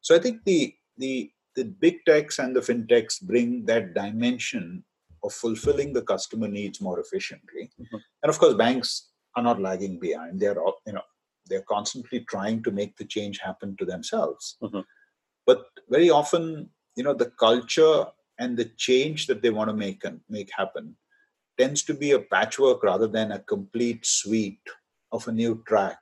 So 0.00 0.14
I 0.14 0.20
think 0.20 0.44
the 0.44 0.74
the 0.96 1.30
the 1.56 1.64
big 1.64 2.04
techs 2.06 2.38
and 2.38 2.54
the 2.54 2.60
fintechs 2.60 3.20
bring 3.20 3.64
that 3.66 3.94
dimension 3.94 4.84
of 5.22 5.32
fulfilling 5.32 5.92
the 5.92 6.02
customer 6.02 6.48
needs 6.48 6.80
more 6.80 7.00
efficiently. 7.00 7.70
Mm-hmm. 7.80 7.96
And 8.22 8.30
of 8.30 8.38
course, 8.38 8.54
banks 8.54 9.10
are 9.36 9.42
not 9.42 9.60
lagging 9.60 9.98
behind. 9.98 10.40
They're 10.40 10.56
you 10.86 10.92
know 10.92 11.02
they're 11.46 11.62
constantly 11.68 12.20
trying 12.20 12.62
to 12.62 12.70
make 12.70 12.96
the 12.96 13.04
change 13.04 13.38
happen 13.38 13.76
to 13.78 13.84
themselves. 13.84 14.56
Mm-hmm. 14.62 14.80
But 15.46 15.64
very 15.88 16.10
often, 16.10 16.70
you 16.96 17.02
know, 17.02 17.14
the 17.14 17.32
culture 17.38 18.06
and 18.38 18.56
the 18.56 18.66
change 18.76 19.26
that 19.26 19.42
they 19.42 19.50
want 19.50 19.70
to 19.70 19.76
make 19.76 20.04
and 20.04 20.20
make 20.28 20.50
happen 20.54 20.96
tends 21.58 21.82
to 21.84 21.94
be 21.94 22.12
a 22.12 22.20
patchwork 22.20 22.84
rather 22.84 23.06
than 23.08 23.32
a 23.32 23.38
complete 23.40 24.04
suite 24.06 24.68
of 25.10 25.26
a 25.26 25.32
new 25.32 25.62
track 25.66 25.98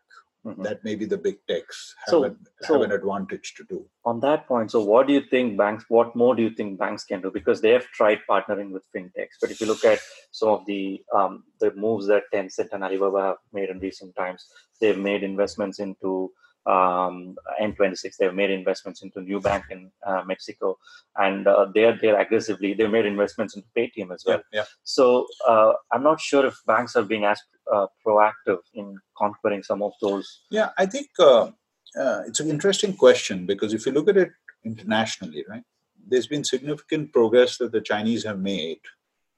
mm-hmm. 0.46 0.62
that 0.62 0.84
maybe 0.84 1.04
the 1.04 1.18
big 1.18 1.38
techs 1.48 1.94
have, 2.06 2.10
so, 2.10 2.24
an, 2.24 2.36
have 2.62 2.68
so 2.68 2.82
an 2.82 2.92
advantage 2.92 3.54
to 3.56 3.64
do. 3.64 3.84
On 4.04 4.20
that 4.20 4.46
point, 4.46 4.70
so 4.70 4.82
what 4.82 5.06
do 5.06 5.12
you 5.12 5.22
think 5.30 5.58
banks, 5.58 5.84
what 5.88 6.14
more 6.14 6.34
do 6.34 6.42
you 6.42 6.50
think 6.50 6.78
banks 6.78 7.04
can 7.04 7.20
do? 7.20 7.30
Because 7.30 7.60
they 7.60 7.70
have 7.70 7.86
tried 7.86 8.20
partnering 8.30 8.70
with 8.70 8.84
fintechs, 8.94 9.36
but 9.40 9.50
if 9.50 9.60
you 9.60 9.66
look 9.66 9.84
at 9.84 9.98
some 10.30 10.48
of 10.50 10.66
the 10.66 11.02
um, 11.14 11.44
the 11.60 11.72
moves 11.74 12.06
that 12.06 12.24
Tencent 12.32 12.68
and 12.72 12.84
Alibaba 12.84 13.22
have 13.22 13.36
made 13.52 13.70
in 13.70 13.78
recent 13.80 14.14
times, 14.14 14.46
they've 14.80 14.98
made 14.98 15.22
investments 15.22 15.78
into 15.78 16.30
um, 16.66 17.36
N26. 17.60 18.16
They've 18.18 18.34
made 18.34 18.50
investments 18.50 19.02
into 19.02 19.20
Nubank 19.20 19.64
in 19.70 19.90
uh, 20.06 20.22
Mexico, 20.26 20.78
and 21.16 21.46
uh, 21.46 21.66
they're 21.74 21.96
they're 22.00 22.20
aggressively 22.20 22.74
they've 22.74 22.90
made 22.90 23.06
investments 23.06 23.56
into 23.56 23.68
Paytm 23.76 24.12
as 24.12 24.24
well. 24.26 24.42
Yeah. 24.52 24.60
yeah. 24.60 24.64
So 24.84 25.26
uh, 25.48 25.72
I'm 25.92 26.02
not 26.02 26.20
sure 26.20 26.44
if 26.46 26.56
banks 26.66 26.96
are 26.96 27.04
being 27.04 27.24
as 27.24 27.40
uh, 27.72 27.86
proactive 28.04 28.58
in 28.74 28.98
conquering 29.16 29.62
some 29.62 29.82
of 29.82 29.92
those. 30.00 30.42
Yeah, 30.50 30.70
I 30.76 30.86
think 30.86 31.08
uh, 31.18 31.50
uh, 31.98 32.22
it's 32.26 32.40
an 32.40 32.50
interesting 32.50 32.94
question 32.94 33.46
because 33.46 33.72
if 33.72 33.86
you 33.86 33.92
look 33.92 34.08
at 34.08 34.16
it 34.16 34.30
internationally, 34.64 35.44
right, 35.48 35.62
there's 36.08 36.26
been 36.26 36.44
significant 36.44 37.12
progress 37.12 37.58
that 37.58 37.72
the 37.72 37.80
Chinese 37.80 38.24
have 38.24 38.40
made 38.40 38.80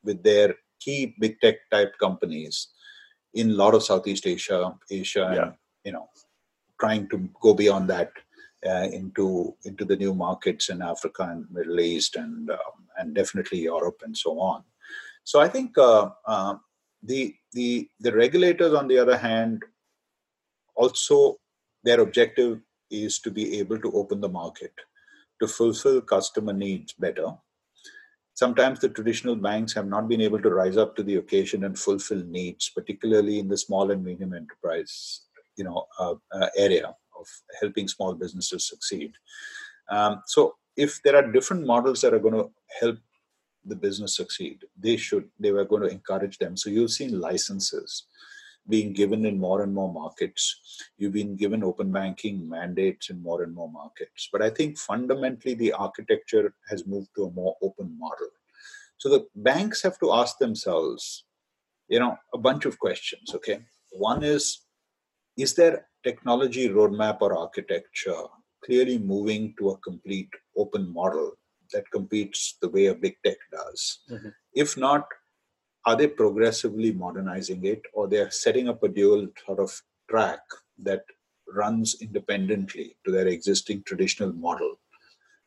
with 0.02 0.22
their 0.22 0.54
key 0.80 1.14
big 1.20 1.40
tech 1.40 1.56
type 1.70 1.92
companies 1.98 2.68
in 3.34 3.50
a 3.50 3.54
lot 3.54 3.74
of 3.74 3.82
Southeast 3.82 4.26
Asia, 4.26 4.74
Asia, 4.90 5.30
yeah. 5.34 5.42
and 5.42 5.52
you 5.84 5.92
know 5.92 6.08
trying 6.80 7.08
to 7.08 7.28
go 7.40 7.54
beyond 7.54 7.88
that 7.90 8.12
uh, 8.66 8.88
into 8.92 9.54
into 9.64 9.84
the 9.84 9.96
new 9.96 10.14
markets 10.14 10.68
in 10.68 10.82
Africa 10.82 11.28
and 11.30 11.46
Middle 11.50 11.80
East 11.80 12.16
and 12.16 12.50
um, 12.50 12.78
and 12.98 13.14
definitely 13.14 13.60
Europe 13.60 14.02
and 14.04 14.16
so 14.16 14.38
on. 14.40 14.64
So 15.24 15.40
I 15.40 15.48
think 15.48 15.76
uh, 15.78 16.10
uh, 16.26 16.56
the 17.02 17.34
the 17.52 17.88
the 18.00 18.12
regulators, 18.12 18.74
on 18.74 18.88
the 18.88 18.98
other 18.98 19.16
hand, 19.16 19.62
also 20.74 21.38
their 21.84 22.00
objective 22.00 22.60
is 22.90 23.18
to 23.20 23.30
be 23.30 23.58
able 23.58 23.78
to 23.78 23.92
open 23.92 24.20
the 24.20 24.28
market 24.28 24.72
to 25.40 25.46
fulfill 25.46 26.00
customer 26.00 26.52
needs 26.52 26.92
better. 26.94 27.32
Sometimes 28.34 28.78
the 28.78 28.88
traditional 28.88 29.36
banks 29.36 29.72
have 29.74 29.86
not 29.86 30.08
been 30.08 30.20
able 30.20 30.40
to 30.40 30.50
rise 30.50 30.76
up 30.76 30.94
to 30.96 31.02
the 31.02 31.16
occasion 31.16 31.64
and 31.64 31.78
fulfill 31.78 32.22
needs, 32.24 32.70
particularly 32.70 33.38
in 33.40 33.48
the 33.48 33.56
small 33.56 33.90
and 33.90 34.04
medium 34.04 34.32
enterprise 34.32 35.22
you 35.58 35.64
know 35.64 35.86
area 36.56 36.94
of 37.18 37.26
helping 37.60 37.88
small 37.88 38.14
businesses 38.14 38.68
succeed. 38.68 39.12
Um, 39.90 40.22
so 40.26 40.54
if 40.76 41.02
there 41.02 41.16
are 41.16 41.32
different 41.32 41.66
models 41.66 42.00
that 42.00 42.14
are 42.14 42.18
going 42.20 42.34
to 42.34 42.50
help 42.80 42.98
the 43.64 43.76
business 43.76 44.16
succeed, 44.16 44.64
they 44.78 44.96
should 44.96 45.28
they 45.38 45.52
were 45.52 45.64
going 45.64 45.82
to 45.82 45.88
encourage 45.88 46.38
them. 46.38 46.56
So 46.56 46.70
you've 46.70 46.92
seen 46.92 47.20
licenses 47.20 48.04
being 48.68 48.92
given 48.92 49.24
in 49.24 49.38
more 49.38 49.62
and 49.62 49.74
more 49.74 49.92
markets. 49.92 50.60
You've 50.98 51.14
been 51.14 51.36
given 51.36 51.64
open 51.64 51.90
banking 51.90 52.48
mandates 52.48 53.10
in 53.10 53.22
more 53.22 53.42
and 53.42 53.54
more 53.54 53.70
markets. 53.70 54.28
But 54.30 54.42
I 54.42 54.50
think 54.50 54.78
fundamentally 54.78 55.54
the 55.54 55.72
architecture 55.72 56.54
has 56.68 56.86
moved 56.86 57.08
to 57.16 57.24
a 57.24 57.30
more 57.30 57.56
open 57.62 57.96
model. 57.98 58.28
So 58.98 59.08
the 59.08 59.26
banks 59.34 59.82
have 59.82 59.98
to 60.00 60.12
ask 60.12 60.38
themselves, 60.38 61.24
you 61.88 61.98
know, 61.98 62.16
a 62.34 62.38
bunch 62.38 62.66
of 62.66 62.78
questions. 62.78 63.34
Okay. 63.34 63.60
One 63.92 64.22
is 64.22 64.60
is 65.38 65.54
there 65.54 65.86
technology 66.04 66.68
roadmap 66.68 67.18
or 67.20 67.38
architecture 67.38 68.24
clearly 68.64 68.98
moving 68.98 69.54
to 69.58 69.70
a 69.70 69.78
complete 69.78 70.30
open 70.56 70.92
model 70.92 71.32
that 71.72 71.90
competes 71.92 72.56
the 72.60 72.68
way 72.68 72.86
a 72.86 72.94
big 72.94 73.16
tech 73.24 73.36
does? 73.52 74.00
Mm-hmm. 74.10 74.28
If 74.54 74.76
not, 74.76 75.06
are 75.86 75.96
they 75.96 76.08
progressively 76.08 76.92
modernizing 76.92 77.64
it 77.64 77.82
or 77.94 78.08
they're 78.08 78.30
setting 78.30 78.68
up 78.68 78.82
a 78.82 78.88
dual 78.88 79.28
sort 79.46 79.60
of 79.60 79.80
track 80.10 80.40
that 80.82 81.04
runs 81.54 81.96
independently 82.00 82.96
to 83.04 83.12
their 83.12 83.28
existing 83.28 83.82
traditional 83.84 84.32
model, 84.32 84.74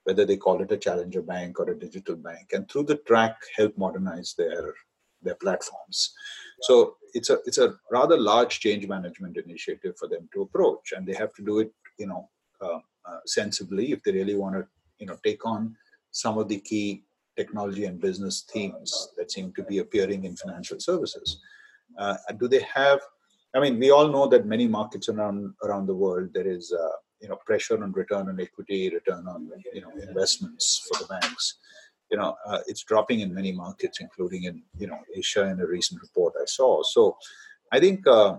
whether 0.05 0.25
they 0.25 0.37
call 0.37 0.61
it 0.61 0.71
a 0.71 0.77
challenger 0.77 1.21
bank 1.21 1.59
or 1.59 1.69
a 1.69 1.79
digital 1.79 2.15
bank, 2.15 2.53
and 2.53 2.69
through 2.69 2.83
the 2.83 2.97
track 3.07 3.35
help 3.57 3.77
modernize 3.77 4.33
their 4.37 4.73
their 5.21 5.35
platforms. 5.35 6.13
So 6.61 6.95
it's 7.13 7.29
a 7.29 7.37
it's 7.45 7.57
a 7.57 7.75
rather 7.91 8.17
large 8.17 8.59
change 8.59 8.87
management 8.87 9.37
initiative 9.37 9.97
for 9.97 10.07
them 10.07 10.29
to 10.33 10.41
approach, 10.41 10.93
and 10.95 11.05
they 11.05 11.13
have 11.13 11.33
to 11.35 11.43
do 11.43 11.59
it, 11.59 11.71
you 11.97 12.07
know, 12.07 12.29
uh, 12.61 12.79
uh, 13.05 13.19
sensibly 13.25 13.91
if 13.91 14.03
they 14.03 14.11
really 14.11 14.35
want 14.35 14.55
to, 14.55 14.65
you 14.99 15.07
know, 15.07 15.17
take 15.23 15.45
on 15.45 15.75
some 16.11 16.37
of 16.37 16.47
the 16.47 16.59
key 16.59 17.03
technology 17.37 17.85
and 17.85 18.01
business 18.01 18.45
themes 18.51 19.09
that 19.17 19.31
seem 19.31 19.53
to 19.53 19.63
be 19.63 19.79
appearing 19.79 20.25
in 20.25 20.35
financial 20.35 20.79
services. 20.79 21.39
Uh, 21.97 22.17
do 22.39 22.47
they 22.47 22.65
have? 22.73 22.99
I 23.55 23.59
mean, 23.59 23.79
we 23.79 23.91
all 23.91 24.07
know 24.07 24.27
that 24.27 24.45
many 24.45 24.67
markets 24.67 25.09
around 25.09 25.53
around 25.63 25.87
the 25.87 25.95
world 25.95 26.29
there 26.33 26.47
is, 26.47 26.73
uh, 26.73 26.97
you 27.21 27.29
know, 27.29 27.39
pressure 27.45 27.81
on 27.83 27.91
return 27.91 28.29
on 28.29 28.39
equity, 28.39 28.89
return 28.89 29.27
on 29.27 29.51
you 29.73 29.81
know 29.81 29.91
investments 30.07 30.87
for 30.87 31.03
the 31.03 31.07
banks 31.07 31.57
you 32.11 32.17
know 32.17 32.35
uh, 32.45 32.59
it's 32.67 32.83
dropping 32.83 33.21
in 33.21 33.33
many 33.33 33.51
markets 33.51 33.99
including 34.01 34.43
in 34.43 34.61
you 34.77 34.87
know 34.87 34.99
asia 35.15 35.43
in 35.51 35.59
a 35.59 35.65
recent 35.65 36.01
report 36.01 36.33
i 36.41 36.45
saw 36.45 36.83
so 36.83 37.17
i 37.71 37.79
think 37.79 38.05
uh, 38.07 38.37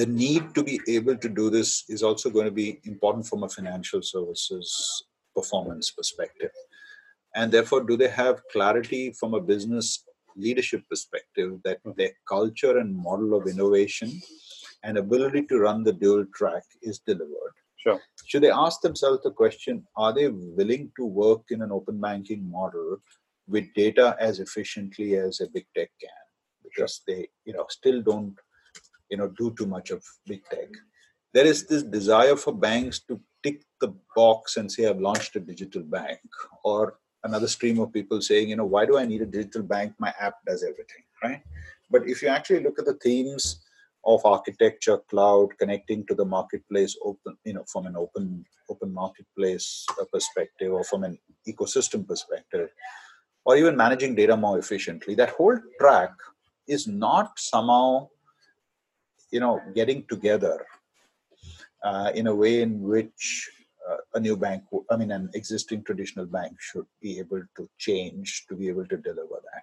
the 0.00 0.06
need 0.06 0.54
to 0.54 0.62
be 0.62 0.80
able 0.88 1.16
to 1.16 1.28
do 1.28 1.48
this 1.50 1.84
is 1.88 2.02
also 2.02 2.30
going 2.30 2.44
to 2.44 2.58
be 2.64 2.80
important 2.84 3.26
from 3.26 3.42
a 3.44 3.48
financial 3.48 4.02
services 4.02 5.04
performance 5.34 5.90
perspective 5.90 6.50
and 7.34 7.52
therefore 7.52 7.82
do 7.90 7.96
they 7.96 8.08
have 8.08 8.42
clarity 8.52 9.12
from 9.12 9.34
a 9.34 9.40
business 9.40 10.04
leadership 10.36 10.82
perspective 10.88 11.50
that 11.64 11.78
Mhm. 11.84 11.96
their 11.96 12.14
culture 12.34 12.74
and 12.78 12.96
model 13.08 13.34
of 13.38 13.48
innovation 13.54 14.10
and 14.84 14.96
ability 14.96 15.42
to 15.46 15.58
run 15.58 15.82
the 15.82 15.92
dual 15.92 16.24
track 16.38 16.64
is 16.82 16.98
delivered. 17.00 17.54
Sure. 17.78 18.00
Should 18.26 18.42
they 18.42 18.50
ask 18.50 18.80
themselves 18.80 19.22
the 19.22 19.30
question 19.30 19.86
are 19.96 20.12
they 20.12 20.28
willing 20.28 20.90
to 20.98 21.04
work 21.04 21.42
in 21.50 21.62
an 21.62 21.72
open 21.72 22.00
banking 22.00 22.50
model 22.50 22.98
with 23.46 23.72
data 23.74 24.16
as 24.20 24.40
efficiently 24.40 25.16
as 25.16 25.40
a 25.40 25.48
big 25.48 25.66
tech 25.76 25.90
can? 26.00 26.10
Because 26.64 27.02
they, 27.06 27.28
you 27.44 27.52
know, 27.52 27.66
still 27.70 28.02
don't, 28.02 28.34
you 29.10 29.16
know, 29.16 29.28
do 29.38 29.54
too 29.56 29.66
much 29.66 29.90
of 29.90 30.04
big 30.26 30.42
tech. 30.50 30.68
There 31.32 31.46
is 31.46 31.66
this 31.66 31.82
desire 31.82 32.36
for 32.36 32.52
banks 32.52 33.00
to 33.08 33.20
tick 33.42 33.62
the 33.80 33.94
box 34.16 34.56
and 34.56 34.70
say, 34.70 34.86
I've 34.86 35.00
launched 35.00 35.36
a 35.36 35.40
digital 35.40 35.82
bank, 35.82 36.20
or 36.64 36.98
another 37.24 37.46
stream 37.46 37.78
of 37.78 37.92
people 37.92 38.20
saying, 38.20 38.48
you 38.48 38.56
know, 38.56 38.64
why 38.64 38.86
do 38.86 38.98
I 38.98 39.04
need 39.04 39.22
a 39.22 39.26
digital 39.26 39.62
bank? 39.62 39.94
My 39.98 40.12
app 40.20 40.34
does 40.46 40.62
everything, 40.62 41.04
right? 41.22 41.42
But 41.90 42.08
if 42.08 42.22
you 42.22 42.28
actually 42.28 42.62
look 42.62 42.78
at 42.78 42.86
the 42.86 42.94
themes 42.94 43.64
of 44.04 44.24
architecture, 44.24 44.98
cloud, 45.10 45.48
connecting 45.58 46.06
to 46.06 46.14
the 46.14 46.24
marketplace, 46.24 46.96
open, 47.04 47.36
you 47.44 47.54
know, 47.54 47.64
from 47.70 47.86
an 47.86 47.96
open 47.96 48.44
open 48.70 48.92
marketplace 48.92 49.86
uh, 50.00 50.04
perspective, 50.12 50.72
or 50.72 50.84
from 50.84 51.04
an 51.04 51.18
ecosystem 51.46 52.06
perspective, 52.06 52.68
or 53.44 53.56
even 53.56 53.76
managing 53.76 54.14
data 54.14 54.36
more 54.36 54.58
efficiently, 54.58 55.14
that 55.14 55.30
whole 55.30 55.58
track 55.80 56.12
is 56.66 56.86
not 56.86 57.38
somehow, 57.38 58.08
you 59.30 59.40
know, 59.40 59.60
getting 59.74 60.04
together 60.08 60.64
uh, 61.82 62.10
in 62.14 62.26
a 62.26 62.34
way 62.34 62.62
in 62.62 62.82
which 62.82 63.50
uh, 63.88 63.96
a 64.14 64.20
new 64.20 64.36
bank, 64.36 64.64
I 64.90 64.96
mean, 64.96 65.10
an 65.10 65.30
existing 65.34 65.82
traditional 65.84 66.26
bank 66.26 66.60
should 66.60 66.86
be 67.00 67.18
able 67.18 67.42
to 67.56 67.68
change 67.78 68.44
to 68.48 68.54
be 68.54 68.68
able 68.68 68.86
to 68.86 68.96
deliver 68.96 69.40
that. 69.52 69.62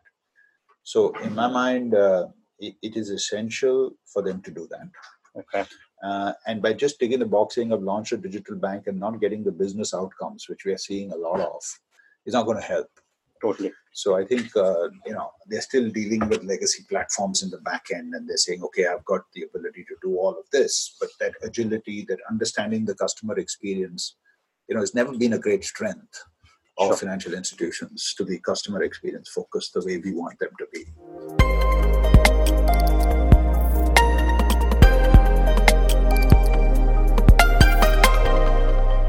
So, 0.84 1.16
in 1.20 1.36
my 1.36 1.48
mind, 1.48 1.96
uh, 1.96 2.28
it, 2.60 2.76
it 2.82 2.96
is 2.96 3.10
essential 3.10 3.92
for 4.06 4.22
them 4.22 4.42
to 4.42 4.52
do 4.52 4.68
that. 4.72 4.90
Okay. 5.38 5.70
Uh, 6.04 6.34
and 6.48 6.62
by 6.62 6.74
just 6.74 7.00
taking 7.00 7.20
the 7.20 7.26
box 7.26 7.56
saying 7.56 7.74
I've 7.74 7.82
launched 7.82 8.12
a 8.14 8.18
digital 8.18 8.56
bank 8.56 8.88
and 8.88 9.00
not 9.00 9.20
getting 9.20 9.44
the 9.44 9.52
business 9.52 9.94
outcomes, 9.94 10.48
which 10.48 10.66
we 10.66 10.72
are 10.72 10.78
seeing 10.78 11.12
a 11.12 11.16
lot 11.16 11.40
of, 11.40 11.62
is 12.26 12.34
not 12.34 12.46
going 12.46 12.58
to 12.58 12.64
help. 12.64 12.90
Totally. 13.42 13.74
So 13.94 14.16
I 14.16 14.26
think 14.26 14.56
uh, 14.56 14.90
you 15.06 15.14
know 15.14 15.32
they're 15.48 15.62
still 15.62 15.90
dealing 15.90 16.28
with 16.30 16.44
legacy 16.44 16.84
platforms 16.90 17.44
in 17.44 17.50
the 17.50 17.60
back 17.60 17.86
end, 17.94 18.14
and 18.14 18.28
they're 18.28 18.38
saying, 18.38 18.64
okay, 18.64 18.88
I've 18.88 19.06
got 19.06 19.22
the 19.34 19.44
ability 19.44 19.84
to 19.90 19.96
do 20.02 20.18
all 20.18 20.32
of 20.32 20.50
this, 20.52 20.96
but 21.00 21.10
that 21.20 21.34
agility, 21.44 22.06
that 22.08 22.20
understanding 22.30 22.86
the 22.86 22.96
customer 22.96 23.38
experience, 23.38 24.16
you 24.68 24.76
know, 24.76 24.82
has 24.82 24.96
never 24.96 25.16
been 25.18 25.34
a 25.34 25.40
great 25.40 25.64
strength 25.64 26.24
of 26.78 26.88
Sure. 26.88 26.98
financial 26.98 27.34
institutions 27.34 28.14
to 28.18 28.26
be 28.26 28.38
customer 28.40 28.84
experience 28.84 29.30
focused 29.30 29.74
the 29.74 29.86
way 29.86 29.98
we 29.98 30.14
want 30.14 30.40
them 30.40 30.52
to 30.60 30.68
be. 30.74 32.15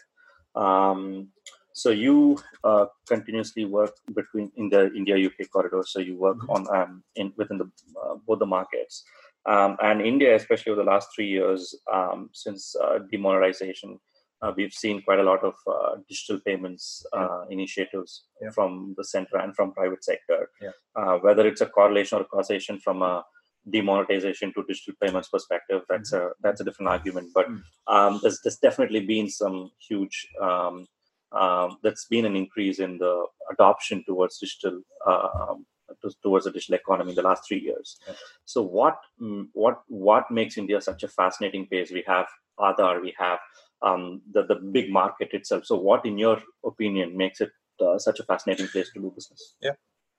Um, 0.55 1.29
so 1.73 1.89
you 1.89 2.37
uh, 2.63 2.85
continuously 3.07 3.65
work 3.65 3.95
between 4.13 4.51
in 4.55 4.69
the 4.69 4.93
India 4.93 5.17
UK 5.17 5.49
corridor. 5.51 5.83
So 5.85 5.99
you 5.99 6.15
work 6.17 6.37
Mhm. 6.37 6.49
on 6.55 6.61
um, 6.77 7.03
in 7.15 7.33
within 7.35 7.57
the 7.57 7.69
uh, 8.01 8.15
both 8.25 8.39
the 8.39 8.45
markets, 8.45 9.03
um, 9.45 9.75
and 9.81 10.01
India, 10.01 10.35
especially 10.35 10.71
over 10.71 10.83
the 10.83 10.89
last 10.89 11.09
three 11.13 11.27
years 11.27 11.75
um, 11.91 12.29
since 12.33 12.75
uh, 12.77 12.99
demonetization, 13.11 13.99
uh, 14.41 14.53
we've 14.55 14.73
seen 14.73 15.01
quite 15.01 15.19
a 15.19 15.23
lot 15.31 15.43
of 15.43 15.55
uh, 15.67 15.97
digital 16.07 16.39
payments 16.47 17.05
uh, 17.11 17.41
initiatives 17.49 18.11
Yeah. 18.41 18.51
from 18.51 18.95
the 18.97 19.03
center 19.03 19.37
and 19.37 19.53
from 19.55 19.73
private 19.73 20.03
sector. 20.03 20.49
Yeah. 20.61 20.71
Uh, 20.95 21.17
whether 21.19 21.45
it's 21.45 21.61
a 21.61 21.71
correlation 21.77 22.19
or 22.19 22.23
causation 22.23 22.79
from 22.79 23.01
a 23.01 23.25
demonetization 23.69 24.53
to 24.53 24.63
digital 24.67 24.93
payments 25.01 25.29
perspective, 25.29 25.81
that's 25.89 26.13
a 26.13 26.31
that's 26.41 26.61
a 26.61 26.63
different 26.63 26.89
argument. 26.89 27.29
But 27.33 27.47
Mm. 27.49 27.61
um, 27.87 28.19
there's 28.21 28.39
there's 28.41 28.57
definitely 28.57 29.01
been 29.05 29.29
some 29.29 29.71
huge 29.79 30.27
um, 30.41 30.87
um, 31.31 31.77
that's 31.83 32.05
been 32.05 32.25
an 32.25 32.35
increase 32.35 32.79
in 32.79 32.97
the 32.97 33.25
adoption 33.51 34.03
towards 34.05 34.37
digital 34.39 34.81
to- 36.01 36.15
towards 36.23 36.45
the 36.45 36.51
digital 36.51 36.75
economy 36.75 37.11
in 37.11 37.15
the 37.15 37.21
last 37.21 37.47
three 37.47 37.59
years. 37.59 37.99
So 38.45 38.61
what 38.61 38.97
mm, 39.21 39.47
what 39.53 39.81
what 39.87 40.29
makes 40.31 40.57
India 40.57 40.81
such 40.81 41.03
a 41.03 41.07
fascinating 41.07 41.67
place? 41.67 41.91
We 41.91 42.03
have 42.07 42.27
Aadhaar, 42.59 43.01
we 43.01 43.13
have 43.17 43.39
um, 43.81 44.21
the 44.31 44.43
the 44.43 44.55
big 44.55 44.91
market 44.91 45.29
itself. 45.33 45.65
So 45.65 45.75
what, 45.75 46.05
in 46.05 46.17
your 46.17 46.41
opinion, 46.63 47.17
makes 47.17 47.41
it 47.41 47.51
uh, 47.79 47.97
such 47.97 48.19
a 48.19 48.23
fascinating 48.23 48.67
place 48.67 48.91
to 48.93 48.99
do 48.99 49.11
business? 49.13 49.55
Yeah. 49.61 49.75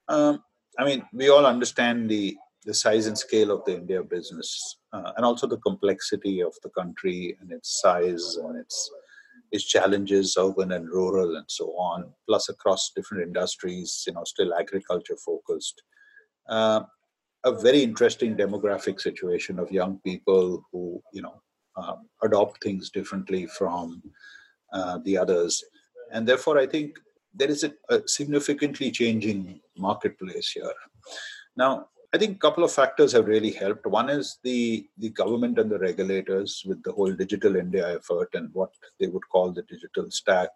Um, 0.09 0.43
I 0.79 0.85
mean, 0.85 1.05
we 1.13 1.29
all 1.31 1.47
understand 1.47 2.11
the 2.11 2.37
the 2.67 2.75
size 2.75 3.07
and 3.07 3.17
scale 3.17 3.51
of 3.53 3.65
the 3.65 3.77
India 3.77 4.03
business, 4.03 4.79
uh, 4.93 5.13
and 5.17 5.25
also 5.25 5.47
the 5.47 5.59
complexity 5.59 6.43
of 6.43 6.55
the 6.63 6.71
country 6.71 7.37
and 7.41 7.53
its 7.53 7.81
size 7.81 8.37
and 8.37 8.59
its 8.59 8.91
its 9.53 9.65
challenges, 9.65 10.37
urban 10.37 10.73
and 10.73 10.89
rural, 10.89 11.37
and 11.37 11.47
so 11.49 11.67
on. 11.79 12.13
Plus, 12.29 12.49
across 12.49 12.91
different 12.97 13.23
industries, 13.23 14.03
you 14.07 14.13
know, 14.13 14.25
still 14.25 14.53
agriculture 14.55 15.17
focused. 15.25 15.83
Uh, 16.49 16.81
a 17.45 17.53
very 17.53 17.83
interesting 17.83 18.37
demographic 18.37 19.01
situation 19.01 19.61
of 19.61 19.71
young 19.71 20.01
people 20.05 20.65
who, 20.73 21.01
you 21.13 21.23
know, 21.23 21.41
um, 21.77 22.09
adopt 22.25 22.61
things 22.61 22.91
differently 22.91 23.47
from 23.47 24.03
uh, 24.73 24.99
the 25.05 25.17
others, 25.17 25.63
and 26.13 26.27
therefore, 26.27 26.59
I 26.59 26.67
think 26.67 26.97
there 27.33 27.51
is 27.51 27.63
a, 27.63 27.73
a 27.89 28.01
significantly 28.07 28.91
changing 28.91 29.61
marketplace 29.79 30.51
here. 30.51 30.73
Now, 31.57 31.89
I 32.17 32.19
think 32.19 32.37
a 32.37 32.45
couple 32.47 32.65
of 32.65 32.73
factors 32.73 33.13
have 33.13 33.27
really 33.27 33.51
helped. 33.51 33.85
One 33.85 34.09
is 34.09 34.39
the 34.43 34.89
the 34.97 35.11
government 35.11 35.59
and 35.59 35.71
the 35.71 35.79
regulators 35.79 36.63
with 36.69 36.83
the 36.83 36.93
whole 36.93 37.13
digital 37.13 37.57
India 37.57 37.97
effort 37.97 38.31
and 38.33 38.49
what 38.55 38.71
they 38.99 39.09
would 39.09 39.29
call 39.29 39.53
the 39.53 39.65
digital 39.73 40.11
stack 40.11 40.49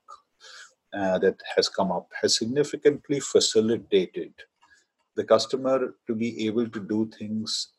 uh, 0.98 1.18
that 1.18 1.36
has 1.54 1.68
come 1.68 1.92
up 1.92 2.06
has 2.22 2.38
significantly 2.38 3.20
facilitated 3.20 4.32
the 5.16 5.24
customer 5.32 5.76
to 6.06 6.14
be 6.14 6.46
able 6.46 6.66
to 6.76 6.80
do 6.94 7.10
things 7.18 7.74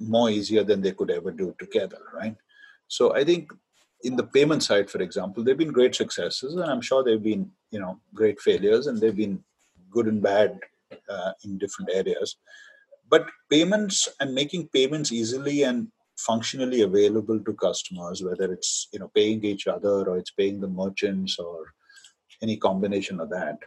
more 0.00 0.28
easier 0.28 0.64
than 0.64 0.82
they 0.82 0.94
could 0.98 1.12
ever 1.18 1.30
do 1.30 1.54
together, 1.60 2.02
right? 2.12 2.36
So 2.88 3.14
I 3.14 3.22
think 3.22 3.52
in 4.02 4.16
the 4.16 4.28
payment 4.38 4.64
side, 4.64 4.90
for 4.90 5.00
example, 5.02 5.44
there 5.44 5.52
have 5.52 5.64
been 5.64 5.78
great 5.80 5.94
successes, 5.94 6.56
and 6.56 6.68
I'm 6.68 6.84
sure 6.88 7.04
there 7.04 7.18
have 7.18 7.28
been 7.32 7.48
you 7.70 7.78
know 7.78 8.00
great 8.12 8.40
failures, 8.40 8.88
and 8.88 9.00
they've 9.00 9.22
been 9.24 9.38
good 9.88 10.08
and 10.08 10.20
bad 10.20 10.58
uh, 11.08 11.32
in 11.44 11.58
different 11.58 11.90
areas. 11.94 12.36
But 13.10 13.26
payments 13.50 14.08
and 14.20 14.34
making 14.34 14.68
payments 14.68 15.10
easily 15.12 15.64
and 15.64 15.88
functionally 16.16 16.82
available 16.82 17.40
to 17.40 17.52
customers, 17.54 18.22
whether 18.22 18.52
it's 18.52 18.88
you 18.92 19.00
know 19.00 19.10
paying 19.14 19.44
each 19.44 19.66
other 19.66 20.08
or 20.08 20.18
it's 20.18 20.30
paying 20.30 20.60
the 20.60 20.68
merchants 20.68 21.38
or 21.38 21.66
any 22.42 22.56
combination 22.56 23.20
of 23.20 23.30
that, 23.30 23.58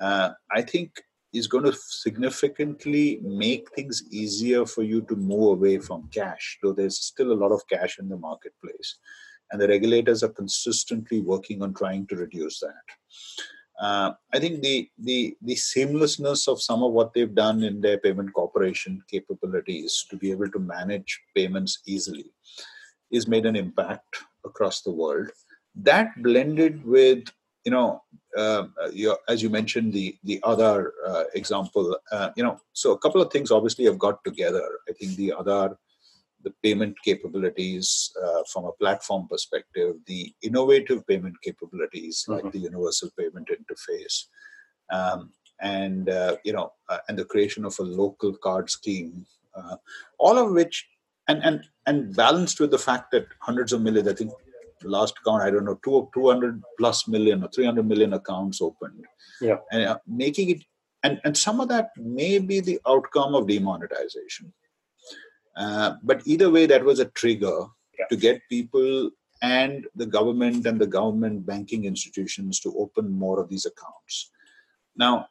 uh, 0.00 0.30
I 0.50 0.62
think 0.62 0.90
is 1.32 1.46
going 1.46 1.64
to 1.64 1.72
significantly 1.72 3.20
make 3.22 3.70
things 3.74 4.02
easier 4.10 4.64
for 4.64 4.82
you 4.82 5.02
to 5.02 5.14
move 5.14 5.58
away 5.58 5.78
from 5.78 6.08
cash, 6.12 6.58
though 6.62 6.72
there's 6.72 6.98
still 6.98 7.32
a 7.32 7.40
lot 7.42 7.52
of 7.52 7.66
cash 7.68 7.98
in 7.98 8.08
the 8.08 8.16
marketplace. 8.16 8.96
And 9.50 9.60
the 9.60 9.68
regulators 9.68 10.22
are 10.22 10.30
consistently 10.30 11.20
working 11.20 11.62
on 11.62 11.74
trying 11.74 12.06
to 12.08 12.16
reduce 12.16 12.60
that. 12.60 12.86
Uh, 13.80 14.12
I 14.34 14.40
think 14.40 14.60
the, 14.60 14.88
the 14.98 15.36
the 15.40 15.54
seamlessness 15.54 16.48
of 16.48 16.60
some 16.60 16.82
of 16.82 16.92
what 16.92 17.14
they've 17.14 17.34
done 17.34 17.62
in 17.62 17.80
their 17.80 17.98
payment 17.98 18.32
corporation 18.34 19.02
capabilities 19.08 20.04
to 20.10 20.16
be 20.16 20.32
able 20.32 20.50
to 20.50 20.58
manage 20.58 21.20
payments 21.34 21.78
easily 21.86 22.32
is 23.12 23.28
made 23.28 23.46
an 23.46 23.54
impact 23.54 24.24
across 24.44 24.82
the 24.82 24.90
world. 24.90 25.30
That 25.76 26.20
blended 26.20 26.84
with 26.84 27.28
you 27.64 27.70
know 27.70 28.02
uh, 28.36 28.64
your, 28.92 29.18
as 29.28 29.42
you 29.42 29.50
mentioned 29.50 29.92
the 29.92 30.16
the 30.24 30.40
other 30.42 30.92
uh, 31.06 31.24
example 31.34 31.96
uh, 32.10 32.30
you 32.36 32.42
know 32.42 32.60
so 32.72 32.92
a 32.92 32.98
couple 32.98 33.20
of 33.22 33.30
things 33.30 33.50
obviously 33.50 33.84
have 33.84 33.98
got 33.98 34.22
together 34.24 34.66
i 34.88 34.92
think 34.92 35.16
the 35.16 35.32
other 35.32 35.76
the 36.44 36.52
payment 36.62 36.96
capabilities 37.04 38.12
uh, 38.24 38.42
from 38.52 38.64
a 38.64 38.72
platform 38.72 39.26
perspective 39.28 39.96
the 40.06 40.32
innovative 40.42 41.06
payment 41.06 41.34
capabilities 41.42 42.24
like 42.28 42.44
Mhm. 42.44 42.52
the 42.52 42.58
universal 42.70 43.10
payment 43.18 43.48
interface 43.58 44.16
um, 44.92 45.32
and 45.60 46.08
uh, 46.08 46.36
you 46.44 46.52
know, 46.52 46.72
uh, 46.88 46.98
and 47.08 47.18
the 47.18 47.24
creation 47.24 47.64
of 47.64 47.76
a 47.78 47.82
local 47.82 48.32
card 48.36 48.70
scheme, 48.70 49.26
uh, 49.54 49.76
all 50.18 50.38
of 50.38 50.52
which, 50.52 50.86
and 51.26 51.42
and 51.42 51.64
and 51.86 52.14
balanced 52.16 52.60
with 52.60 52.70
the 52.70 52.78
fact 52.78 53.10
that 53.10 53.26
hundreds 53.40 53.72
of 53.72 53.82
millions, 53.82 54.08
I 54.08 54.14
think, 54.14 54.32
last 54.84 55.14
count, 55.24 55.42
I 55.42 55.50
don't 55.50 55.64
know, 55.64 55.78
two 55.84 56.08
two 56.14 56.28
hundred 56.28 56.62
plus 56.78 57.08
million 57.08 57.42
or 57.42 57.48
three 57.48 57.66
hundred 57.66 57.86
million 57.88 58.12
accounts 58.12 58.60
opened. 58.60 59.04
Yeah, 59.40 59.56
and 59.72 59.82
uh, 59.84 59.98
making 60.06 60.50
it, 60.50 60.62
and 61.02 61.20
and 61.24 61.36
some 61.36 61.60
of 61.60 61.68
that 61.68 61.90
may 61.96 62.38
be 62.38 62.60
the 62.60 62.80
outcome 62.86 63.34
of 63.34 63.48
demonetization. 63.48 64.52
Uh, 65.58 65.94
but 66.02 66.22
either 66.24 66.50
way, 66.50 66.66
that 66.66 66.84
was 66.84 67.00
a 67.00 67.06
trigger 67.06 67.66
yeah. 67.98 68.06
to 68.08 68.16
get 68.16 68.40
people 68.48 69.10
and 69.42 69.86
the 69.96 70.06
government 70.06 70.66
and 70.66 70.80
the 70.80 70.86
government 70.86 71.44
banking 71.44 71.84
institutions 71.84 72.60
to 72.60 72.74
open 72.78 73.10
more 73.10 73.40
of 73.40 73.48
these 73.48 73.66
accounts. 73.66 74.30
Now, 74.96 75.28